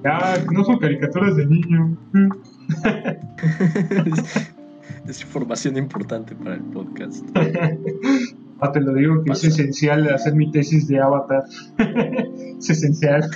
[0.04, 1.96] Ya, no son caricaturas de niño.
[5.06, 7.24] es, información importante para el podcast.
[8.60, 11.44] Ah, te lo digo que es esencial hacer mi tesis de Avatar.
[12.58, 13.30] es esencial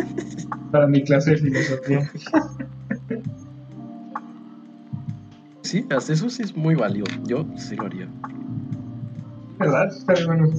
[0.70, 2.10] para mi clase de filosofía.
[5.62, 7.18] Sí, hasta eso sí es muy valioso.
[7.24, 8.08] Yo sí lo haría.
[9.58, 9.88] ¿Verdad?
[9.88, 10.50] Está bueno.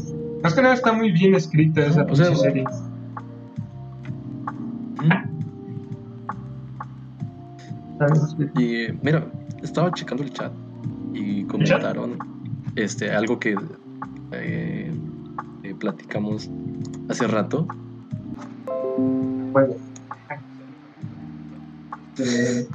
[0.41, 2.65] Más que nada está muy bien escrita esa O sea, pinche serie.
[7.99, 8.35] ¿Sabes?
[8.57, 9.27] Y mira,
[9.63, 10.51] estaba checando el chat
[11.13, 12.17] y comentaron
[12.75, 13.55] este algo que
[14.31, 14.91] eh,
[15.63, 16.49] eh, platicamos
[17.09, 17.67] hace rato.
[19.51, 19.73] Bueno.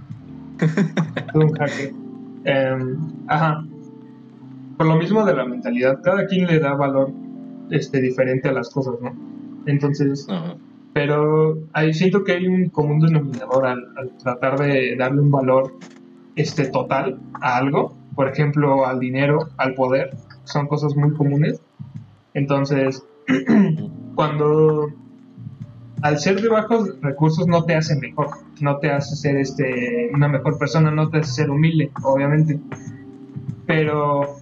[1.81, 1.95] Eh.
[2.45, 2.97] Em,
[3.29, 3.65] ajá.
[4.77, 7.13] Por lo mismo de la mentalidad, cada quien le da valor
[7.71, 9.15] este, diferente a las cosas, ¿no?
[9.67, 10.57] Entonces, Ajá.
[10.95, 15.79] pero ahí siento que hay un común denominador al, al tratar de darle un valor
[16.39, 21.61] este total a algo, por ejemplo, al dinero, al poder, son cosas muy comunes.
[22.35, 23.05] Entonces,
[24.15, 24.89] cuando
[26.03, 28.29] al ser de bajos recursos no te hace mejor,
[28.61, 32.61] no te hace ser este una mejor persona, no te hace ser humilde, obviamente.
[33.67, 34.37] Pero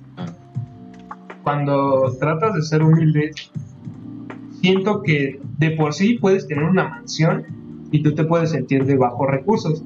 [1.43, 3.33] cuando tratas de ser humilde,
[4.61, 7.45] siento que de por sí puedes tener una mansión
[7.91, 9.83] y tú te puedes sentir de bajos recursos.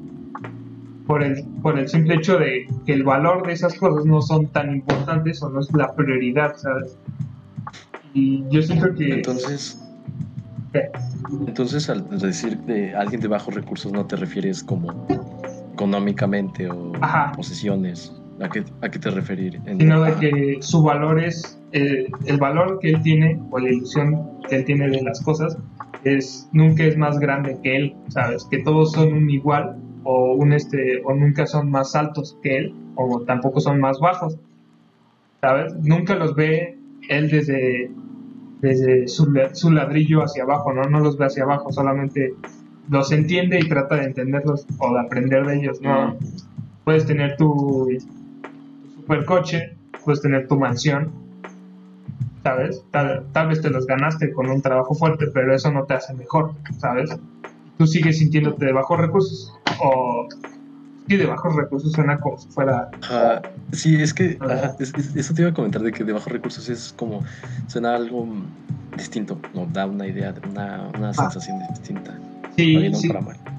[1.10, 4.46] Por el, por el simple hecho de que el valor de esas cosas no son
[4.46, 6.96] tan importantes o no es la prioridad, ¿sabes?
[8.14, 9.14] Y yo siento que...
[9.14, 9.82] Entonces,
[10.72, 10.88] ¿Qué?
[11.48, 15.08] entonces al decir de alguien de bajos recursos no te refieres como
[15.72, 17.32] económicamente o Ajá.
[17.32, 18.14] posesiones.
[18.40, 19.60] ¿A qué, a qué te referir?
[19.66, 24.28] Sino de que su valor es eh, el valor que él tiene o la ilusión
[24.48, 25.58] que él tiene de las cosas
[26.04, 30.52] es nunca es más grande que él sabes que todos son un igual o un
[30.52, 34.36] este o nunca son más altos que él o tampoco son más bajos
[35.40, 36.78] sabes nunca los ve
[37.08, 37.90] él desde
[38.60, 42.34] desde su, su ladrillo hacia abajo no no los ve hacia abajo solamente
[42.88, 46.16] los entiende y trata de entenderlos o de aprender de ellos no
[46.84, 47.88] puedes tener tu,
[48.96, 51.12] supercoche puedes tener tu mansión
[52.42, 52.82] ¿sabes?
[52.90, 56.14] Tal, tal, vez te los ganaste con un trabajo fuerte, pero eso no te hace
[56.14, 57.10] mejor, ¿sabes?
[57.76, 60.28] Tú sigues sintiéndote de bajos recursos o...
[61.08, 62.88] Sí, de bajos recursos suena como si fuera...
[63.02, 66.12] Ajá, sí, es que ajá, es, es, eso te iba a comentar de que de
[66.12, 67.24] bajos recursos es como...
[67.66, 68.28] Suena algo
[68.96, 71.66] distinto, nos da una idea, una, una sensación ah.
[71.70, 72.16] distinta.
[72.56, 73.10] Sí, sí.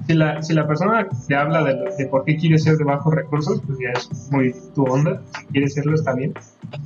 [0.06, 3.14] Si la, si la persona te habla de, de, por qué quiere ser de bajos
[3.14, 5.20] recursos, pues ya es muy tu onda.
[5.38, 6.34] Si quiere serlo, está bien.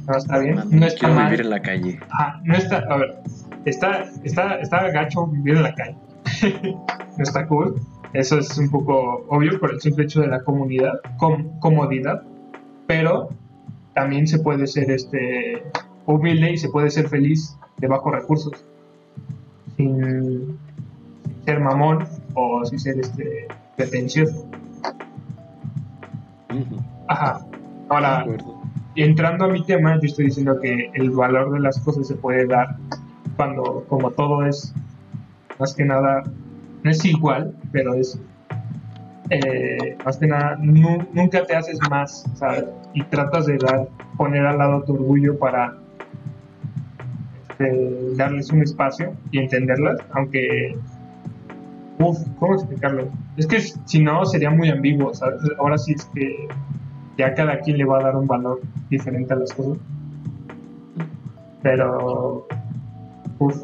[0.06, 0.56] No está bien.
[0.56, 1.24] No, no está quiero mal.
[1.26, 2.00] vivir en la calle.
[2.10, 2.78] Ajá, no está.
[2.90, 3.16] A ver,
[3.64, 5.96] está, está, está gacho vivir en la calle.
[7.16, 7.80] no está cool.
[8.16, 12.22] Eso es un poco obvio por el simple hecho de la comunidad, com, comodidad.
[12.86, 13.28] Pero
[13.94, 15.62] también se puede ser este
[16.06, 18.64] humilde y se puede ser feliz de bajos recursos.
[19.76, 20.58] Sin
[21.44, 24.48] ser mamón o sin ser este pretencioso.
[27.08, 27.46] Ajá.
[27.90, 28.24] Ahora,
[28.94, 32.46] entrando a mi tema, yo estoy diciendo que el valor de las cosas se puede
[32.46, 32.78] dar
[33.36, 34.74] cuando, como todo es,
[35.58, 36.24] más que nada,
[36.86, 38.16] no es igual, pero es,
[39.30, 42.64] eh, más que nada, nu nunca te haces más, ¿sabes?
[42.94, 45.74] Y tratas de dar, poner al lado tu orgullo para
[47.50, 50.76] este, darles un espacio y entenderlas, aunque
[51.98, 53.08] Uf, ¿cómo explicarlo?
[53.36, 55.10] Es que si no sería muy ambiguo.
[55.58, 56.46] Ahora sí es que
[57.16, 58.60] ya cada quien le va a dar un valor
[58.90, 59.78] diferente a las cosas.
[61.62, 62.46] Pero,
[63.38, 63.56] uf,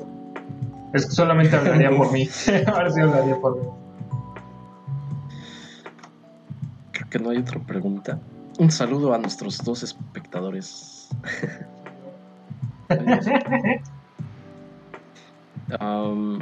[0.92, 2.28] es que solamente hablaría por mí.
[2.66, 3.66] Ahora sí hablaría por mí.
[6.92, 8.20] Creo que no hay otra pregunta.
[8.58, 11.08] Un saludo a nuestros dos espectadores.
[15.80, 16.38] um,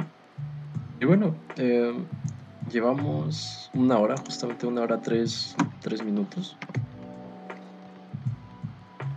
[0.99, 2.05] y bueno, eh,
[2.69, 6.57] llevamos una hora, justamente una hora tres, tres minutos.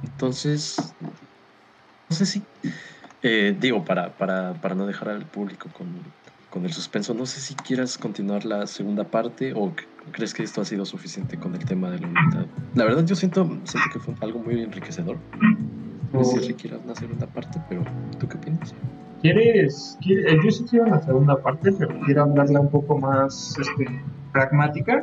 [0.03, 0.77] Entonces,
[2.09, 2.47] no sé si,
[3.25, 5.89] eh, digo, para, para, para, no dejar al público con,
[6.51, 9.73] con, el suspenso, no sé si quieras continuar la segunda parte o
[10.13, 12.47] crees que esto ha sido suficiente con el tema de la unidad.
[12.75, 15.17] La verdad yo siento, siento que fue algo muy enriquecedor.
[16.13, 17.83] No sé si quieras una segunda parte, pero
[18.19, 18.75] ¿tú qué opinas?
[19.23, 23.87] ¿Quieres, quieres, yo sí quiero la segunda parte, pero quiero hablarla un poco más este,
[24.35, 25.03] pragmática,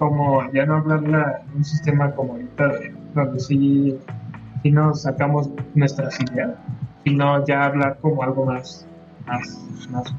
[0.00, 2.72] como ya no hablarla en un sistema como ahorita,
[3.14, 3.96] donde sí,
[4.64, 6.56] sí nos sacamos nuestras ideas,
[7.06, 8.84] sino ya hablar como algo más,
[9.26, 10.12] más, más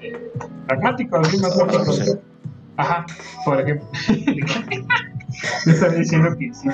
[0.00, 0.30] eh,
[0.68, 2.20] pragmático, así más lógico.
[2.76, 3.04] Ajá,
[3.44, 3.88] por ejemplo.
[5.66, 6.68] yo estaba diciendo que sí,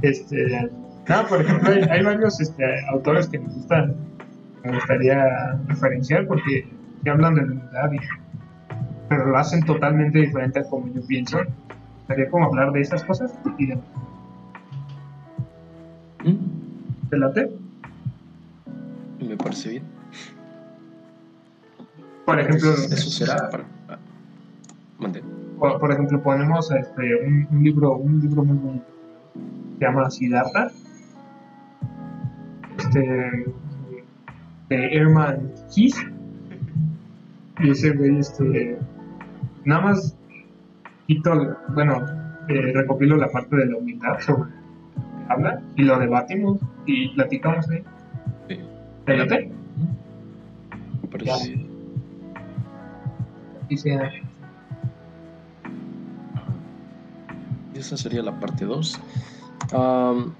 [0.00, 0.70] este
[1.08, 3.96] no, por ejemplo, hay, hay varios este, autores que me gustan,
[4.64, 6.66] me gustaría referenciar porque
[7.04, 7.98] que hablan de la unidad, y,
[9.10, 11.38] pero lo hacen totalmente diferente a como yo pienso.
[11.98, 13.78] Gustaría como hablar de esas cosas y de...
[17.10, 17.50] ¿Te late?
[19.26, 19.84] Me parece bien.
[22.24, 23.64] Por ejemplo, eso, eso será para.
[23.88, 23.98] Ah,
[25.58, 28.86] por, por, ejemplo, ponemos este, un, un, libro, un libro muy bonito.
[29.78, 30.70] Se llama Siddhartha
[32.78, 33.46] este
[34.68, 35.96] de Herman Kiss
[37.60, 38.78] y ese güey este
[39.64, 40.16] nada más
[41.06, 42.06] quito bueno
[42.48, 44.50] eh, recopilo la parte de la humildad sobre
[45.28, 46.58] habla y lo debatimos
[46.88, 47.84] y platicamos ahí
[48.48, 48.58] sí.
[49.04, 49.52] ¿te late?
[51.02, 51.66] me parece
[53.68, 54.10] y sea
[57.74, 59.00] esa sería la parte 2
[59.72, 60.32] um,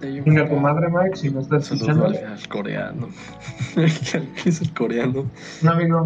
[0.00, 2.06] Venga tu madre, Mike, si no estás escuchando.
[2.06, 3.08] Al, al coreano.
[3.74, 5.26] ¿Qué es el coreano?
[5.60, 6.04] Un amigo.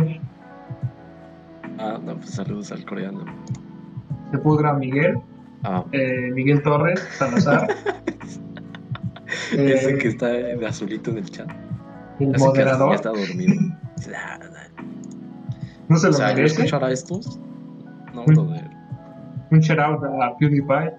[1.78, 3.26] Ah, no, pues saludos al coreano.
[4.30, 5.20] Se pudra Miguel.
[5.64, 5.84] Ah.
[5.92, 7.68] Eh, Miguel Torres, Salazar.
[9.52, 11.50] Ese eh, que está de azulito en el chat.
[12.18, 12.88] El Así moderador.
[12.90, 13.54] Que está dormido.
[15.88, 16.54] no se lo o sea, merece.
[16.54, 17.38] escuchar a estos?
[18.14, 18.54] No, un, todo.
[19.50, 20.92] Un shout out a PewDiePie.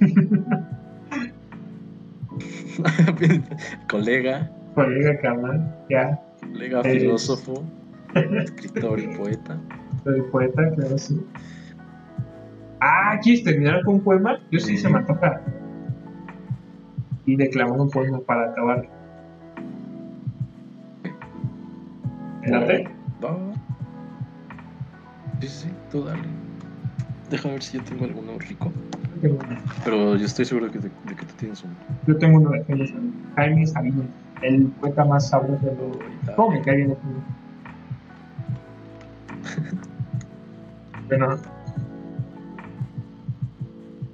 [3.88, 4.50] colega.
[4.74, 6.20] Colega, carnal, ya.
[6.40, 7.64] Colega eh, filósofo,
[8.14, 9.58] escritor y poeta.
[10.06, 11.20] El poeta, claro, sí.
[12.80, 14.38] Ah, ¿quieres terminar con un poema?
[14.50, 15.42] Yo sí, se me antoja.
[17.30, 18.88] Y declamar un poema para acabar.
[22.42, 22.88] ¿Espérate?
[23.20, 23.52] No.
[25.40, 26.22] Sí, sí, tú dale.
[27.30, 28.72] Deja ver si yo tengo alguno rico.
[29.22, 29.38] Tengo.
[29.84, 31.76] Pero yo estoy seguro que de, de que tú tienes uno.
[32.08, 33.14] Yo tengo uno de Jaime Sabines.
[33.36, 34.06] Jaime Sabines,
[34.42, 35.70] el poeta más sabroso de.
[35.70, 36.96] Ahorita- ¿Cómo me cae bien?
[41.08, 41.38] Bueno,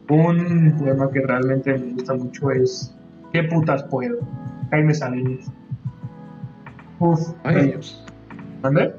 [0.08, 2.95] un poema que realmente me gusta mucho es
[3.36, 4.16] ¿Qué putas puedo?
[4.70, 5.52] Jaime Sabines.
[7.00, 7.80] Uf, Ay, eh,
[8.62, 8.94] ¿mande?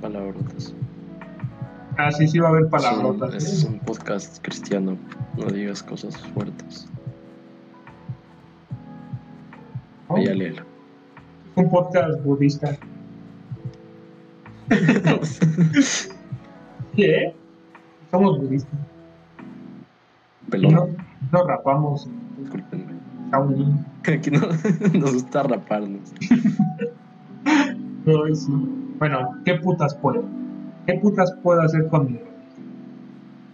[0.00, 0.74] palabrotas.
[1.96, 3.36] Ah, sí, sí va a haber palabrotas.
[3.36, 4.98] Es un podcast cristiano.
[5.36, 6.88] No digas cosas fuertes.
[10.16, 10.64] ya léelo.
[11.54, 12.76] Un podcast budista.
[16.96, 17.32] ¿Qué?
[18.10, 18.80] Somos budistas.
[20.50, 20.74] Pelón.
[20.74, 20.88] No,
[21.30, 22.08] no rapamos.
[22.38, 22.87] Discúlpenme.
[23.30, 23.84] Shaolin.
[24.06, 24.40] Aquí no
[24.98, 26.12] nos gusta raparnos.
[28.98, 30.24] Bueno, ¿qué putas puedo?
[30.86, 32.18] ¿Qué putas puedo hacer con mi,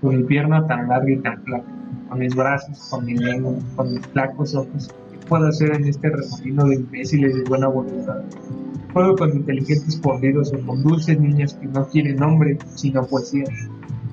[0.00, 1.64] con mi pierna tan larga y tan flaca?
[2.08, 4.94] Con mis brazos, con mi lengua, con mis flacos ojos.
[5.10, 8.22] ¿Qué puedo hacer en este remolino de imbéciles de buena voluntad?
[8.92, 13.44] Puedo con inteligentes podridos o con dulces niñas que no quieren nombre, sino poesía.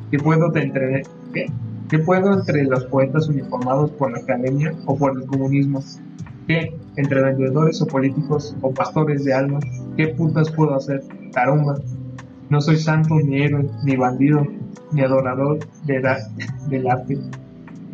[0.09, 1.03] ¿Qué puedo te entre...
[1.33, 1.45] ¿Qué?
[1.91, 5.83] ¿Qué puedo entre los poetas uniformados por la academia o por el comunismo?
[6.47, 6.79] ¿Qué?
[6.95, 9.61] ¿Entre vendedores o políticos o pastores de almas?
[9.97, 11.01] ¿Qué putas puedo hacer?
[11.33, 11.75] Tarumba.
[12.49, 14.41] No soy santo, ni héroe, ni bandido,
[14.93, 16.17] ni adorador de la-
[16.69, 17.17] del arte,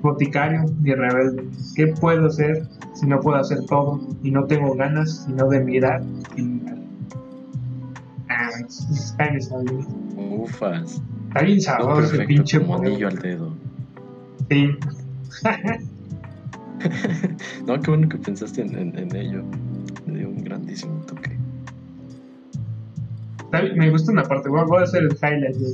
[0.04, 1.50] boticario, ni rebelde.
[1.76, 6.04] ¿Qué puedo hacer si no puedo hacer todo y no tengo ganas sino de mirar
[6.36, 6.78] y mirar?
[8.30, 9.88] Ah, es- es Jaime Sabines.
[10.16, 11.02] Ufas.
[11.30, 13.67] Está bien sabroso ese pinche anillo al dedo.
[14.50, 14.70] Sí.
[17.66, 19.44] No, qué bueno que pensaste en, en- en ello.
[20.06, 21.32] Me dio un grandísimo toque.
[23.76, 25.74] Me gusta una parte, voy a, voy a hacer el highlight del.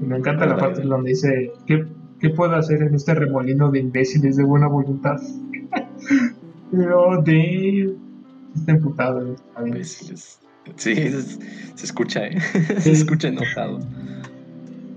[0.00, 1.84] Y Me encanta la parte donde dice, ¿qué,
[2.20, 5.16] ¿qué puedo hacer en este remolino de imbéciles de buena voluntad?
[6.94, 7.22] oh.
[8.56, 9.26] Está emputado.
[9.28, 9.74] eh, está bien.
[9.76, 10.40] Imbéciles.
[10.76, 11.38] Sí, es-
[11.74, 12.40] se escucha, ¿eh?
[12.78, 12.80] Sí.
[12.80, 13.80] Se escucha enojado.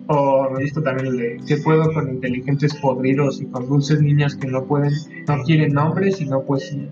[0.07, 4.35] O me gusta también el de, ¿qué puedo con inteligentes podridos y con dulces niñas
[4.35, 4.91] que no pueden,
[5.27, 6.87] no quieren nombres sino poesía?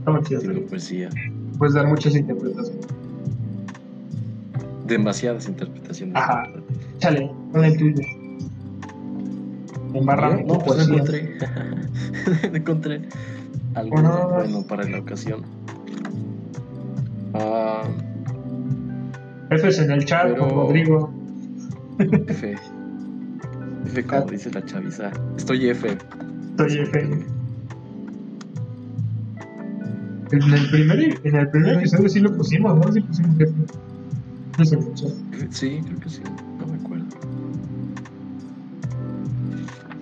[0.00, 0.40] Está muy chido.
[0.42, 1.08] Digo, poesía.
[1.58, 2.86] Puedes dar muchas interpretaciones.
[4.86, 6.16] Demasiadas interpretaciones.
[6.16, 6.44] Ajá.
[6.98, 8.02] Chale, con el tuyo.
[9.94, 10.94] No, pues no poesía.
[10.94, 11.38] encontré.
[12.50, 13.00] no encontré
[13.74, 14.28] algo Bueno.
[14.34, 15.42] bueno para la ocasión.
[17.34, 17.84] Ah,
[19.50, 21.12] Jefes en el chat Pero- con Rodrigo.
[21.98, 22.56] F.
[23.86, 25.10] F como dice la chaviza.
[25.36, 25.98] Estoy F.
[26.50, 27.00] Estoy F.
[30.32, 32.90] En el primer, en el primer episodio sí lo pusimos, ¿no?
[32.90, 33.52] Sí pusimos jefe.
[34.58, 35.08] No se escuchó.
[35.50, 36.22] Sí, creo que sí.
[36.58, 37.06] No me acuerdo.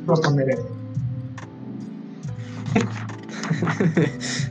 [0.07, 0.63] Poner F.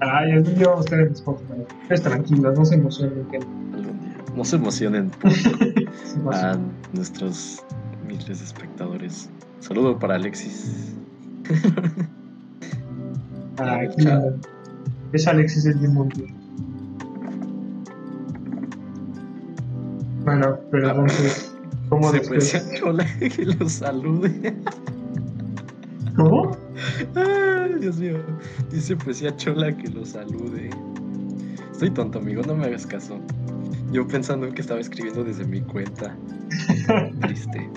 [0.00, 1.64] Ay, algún día vamos a estar en Spotify.
[1.88, 3.24] Es tranquilo, no se emocionen.
[3.30, 4.13] Que Algún día.
[4.36, 5.10] No se emocionen
[6.32, 6.56] a
[6.92, 7.62] nuestros
[8.06, 9.30] miles de espectadores.
[9.60, 10.94] Saludo para Alexis.
[13.56, 14.36] Qué lindo.
[15.12, 16.24] Es Alexis el Dimundo.
[20.24, 21.54] Bueno, pero Ah, entonces,
[21.88, 22.50] ¿cómo Se después?
[22.52, 24.56] pues chola que lo salude.
[26.16, 26.56] ¿Cómo?
[27.14, 28.18] Ay, Dios mío.
[28.70, 30.70] Dice poesía chola que lo salude.
[31.70, 33.20] Estoy tonto, amigo, no me hagas caso.
[33.92, 36.16] Yo pensando que estaba escribiendo desde mi cuenta.
[37.20, 37.70] Triste.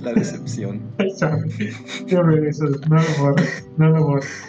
[0.00, 0.82] La decepción.
[2.06, 4.44] Yo regreso, no lo borres, no lo borres.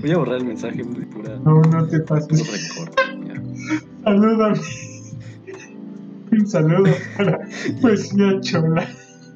[0.00, 1.36] Voy a borrar el mensaje muy pura.
[1.44, 2.70] No, no te pases.
[4.04, 4.60] Salúdame.
[6.32, 7.40] Un saludo para
[7.80, 8.88] Poesía Chola.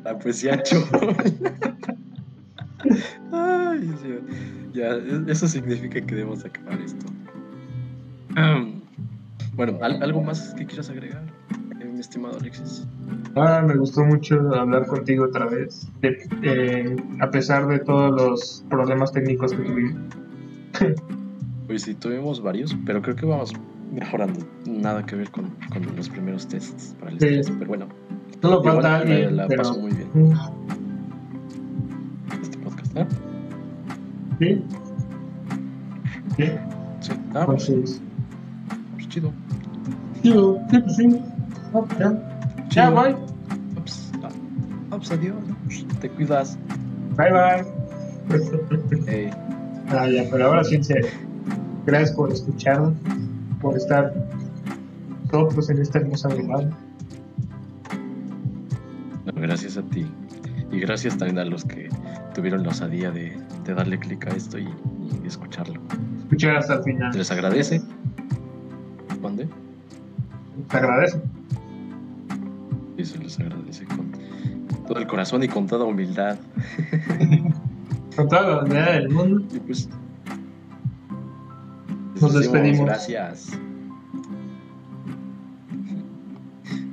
[0.05, 1.17] La poesía chola.
[3.33, 4.23] Ay, Dios.
[4.75, 4.91] Ya,
[5.33, 7.07] eso significa que debemos acabar esto.
[8.37, 8.83] Am,
[9.57, 11.25] bueno, ¿al- ¿algo más que quieras agregar,
[11.81, 12.87] eh, mi estimado Alexis?
[13.37, 15.89] Ah, me gustó mucho hablar contigo otra vez.
[16.01, 20.01] De- eh, a pesar de todos los problemas técnicos que tuvimos.
[21.67, 23.55] Pues sí, tuvimos varios, pero creo que vamos
[23.91, 24.39] mejorando.
[24.67, 27.27] Nada que ver con, con los primeros tests para el Sí.
[27.27, 27.87] estrés, pero bueno.
[28.43, 29.63] Solo falta la- alguien, la pero...
[29.63, 30.09] paso muy bien
[32.43, 33.07] este podcast, ¿eh?
[34.39, 34.63] ¿Sí?
[36.37, 36.45] ¿Sí?
[37.01, 37.13] Sí.
[37.35, 37.71] Ah, pues,
[38.95, 39.33] pues chido.
[42.71, 42.91] Ya.
[43.77, 45.35] Ups, ah, ups, adiós.
[46.01, 46.59] Te cuidas.
[47.17, 47.65] Bye, bye.
[49.07, 49.31] Ey,
[49.91, 51.11] Ah, ya, pero ahora sí en serio.
[51.87, 52.95] Gracias por escucharnos,
[53.61, 54.15] por estar
[55.31, 56.71] nosotros en esta hermosa velada.
[59.25, 60.07] Bueno, gracias a ti.
[60.73, 61.89] Y gracias también a los que
[62.35, 64.65] tuvieron la osadía de, de darle clic a esto y,
[65.23, 65.81] y escucharlo.
[66.23, 67.13] Escuchar hasta el final.
[67.13, 67.83] Se les agradece.
[70.65, 70.69] ¿Dónde?
[70.69, 71.21] Te agradezco.
[72.97, 74.13] Y se les agradece con
[74.87, 76.39] todo el corazón y con toda humildad.
[78.17, 79.45] Con toda la humildad del mundo.
[79.53, 79.89] Y pues.
[82.21, 82.87] Nos despedimos.
[82.87, 83.59] Gracias.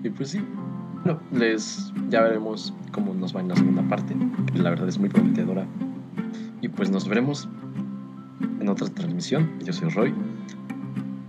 [0.04, 0.44] Y pues sí.
[1.04, 1.94] Bueno, les.
[2.10, 4.16] Ya veremos cómo nos va en la segunda parte.
[4.52, 5.68] Que la verdad es muy prometedora.
[6.62, 7.48] Y pues nos veremos
[8.60, 9.48] en otra transmisión.
[9.64, 10.14] Yo soy Roy.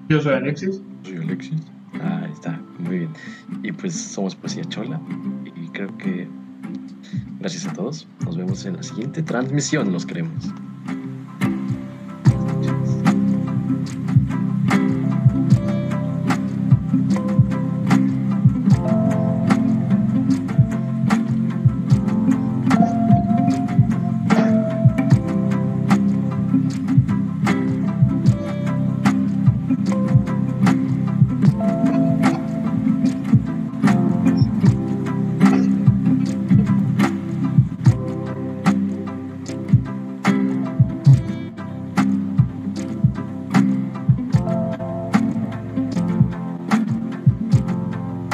[0.09, 0.81] Yo soy Alexis.
[1.03, 1.61] Soy Alexis.
[2.01, 2.61] Ah, ahí está.
[2.79, 3.11] Muy bien.
[3.63, 5.01] Y pues somos Poesía Chola.
[5.57, 6.29] Y creo que.
[7.41, 8.07] Gracias a todos.
[8.25, 9.93] Nos vemos en la siguiente transmisión.
[9.93, 10.53] Los queremos.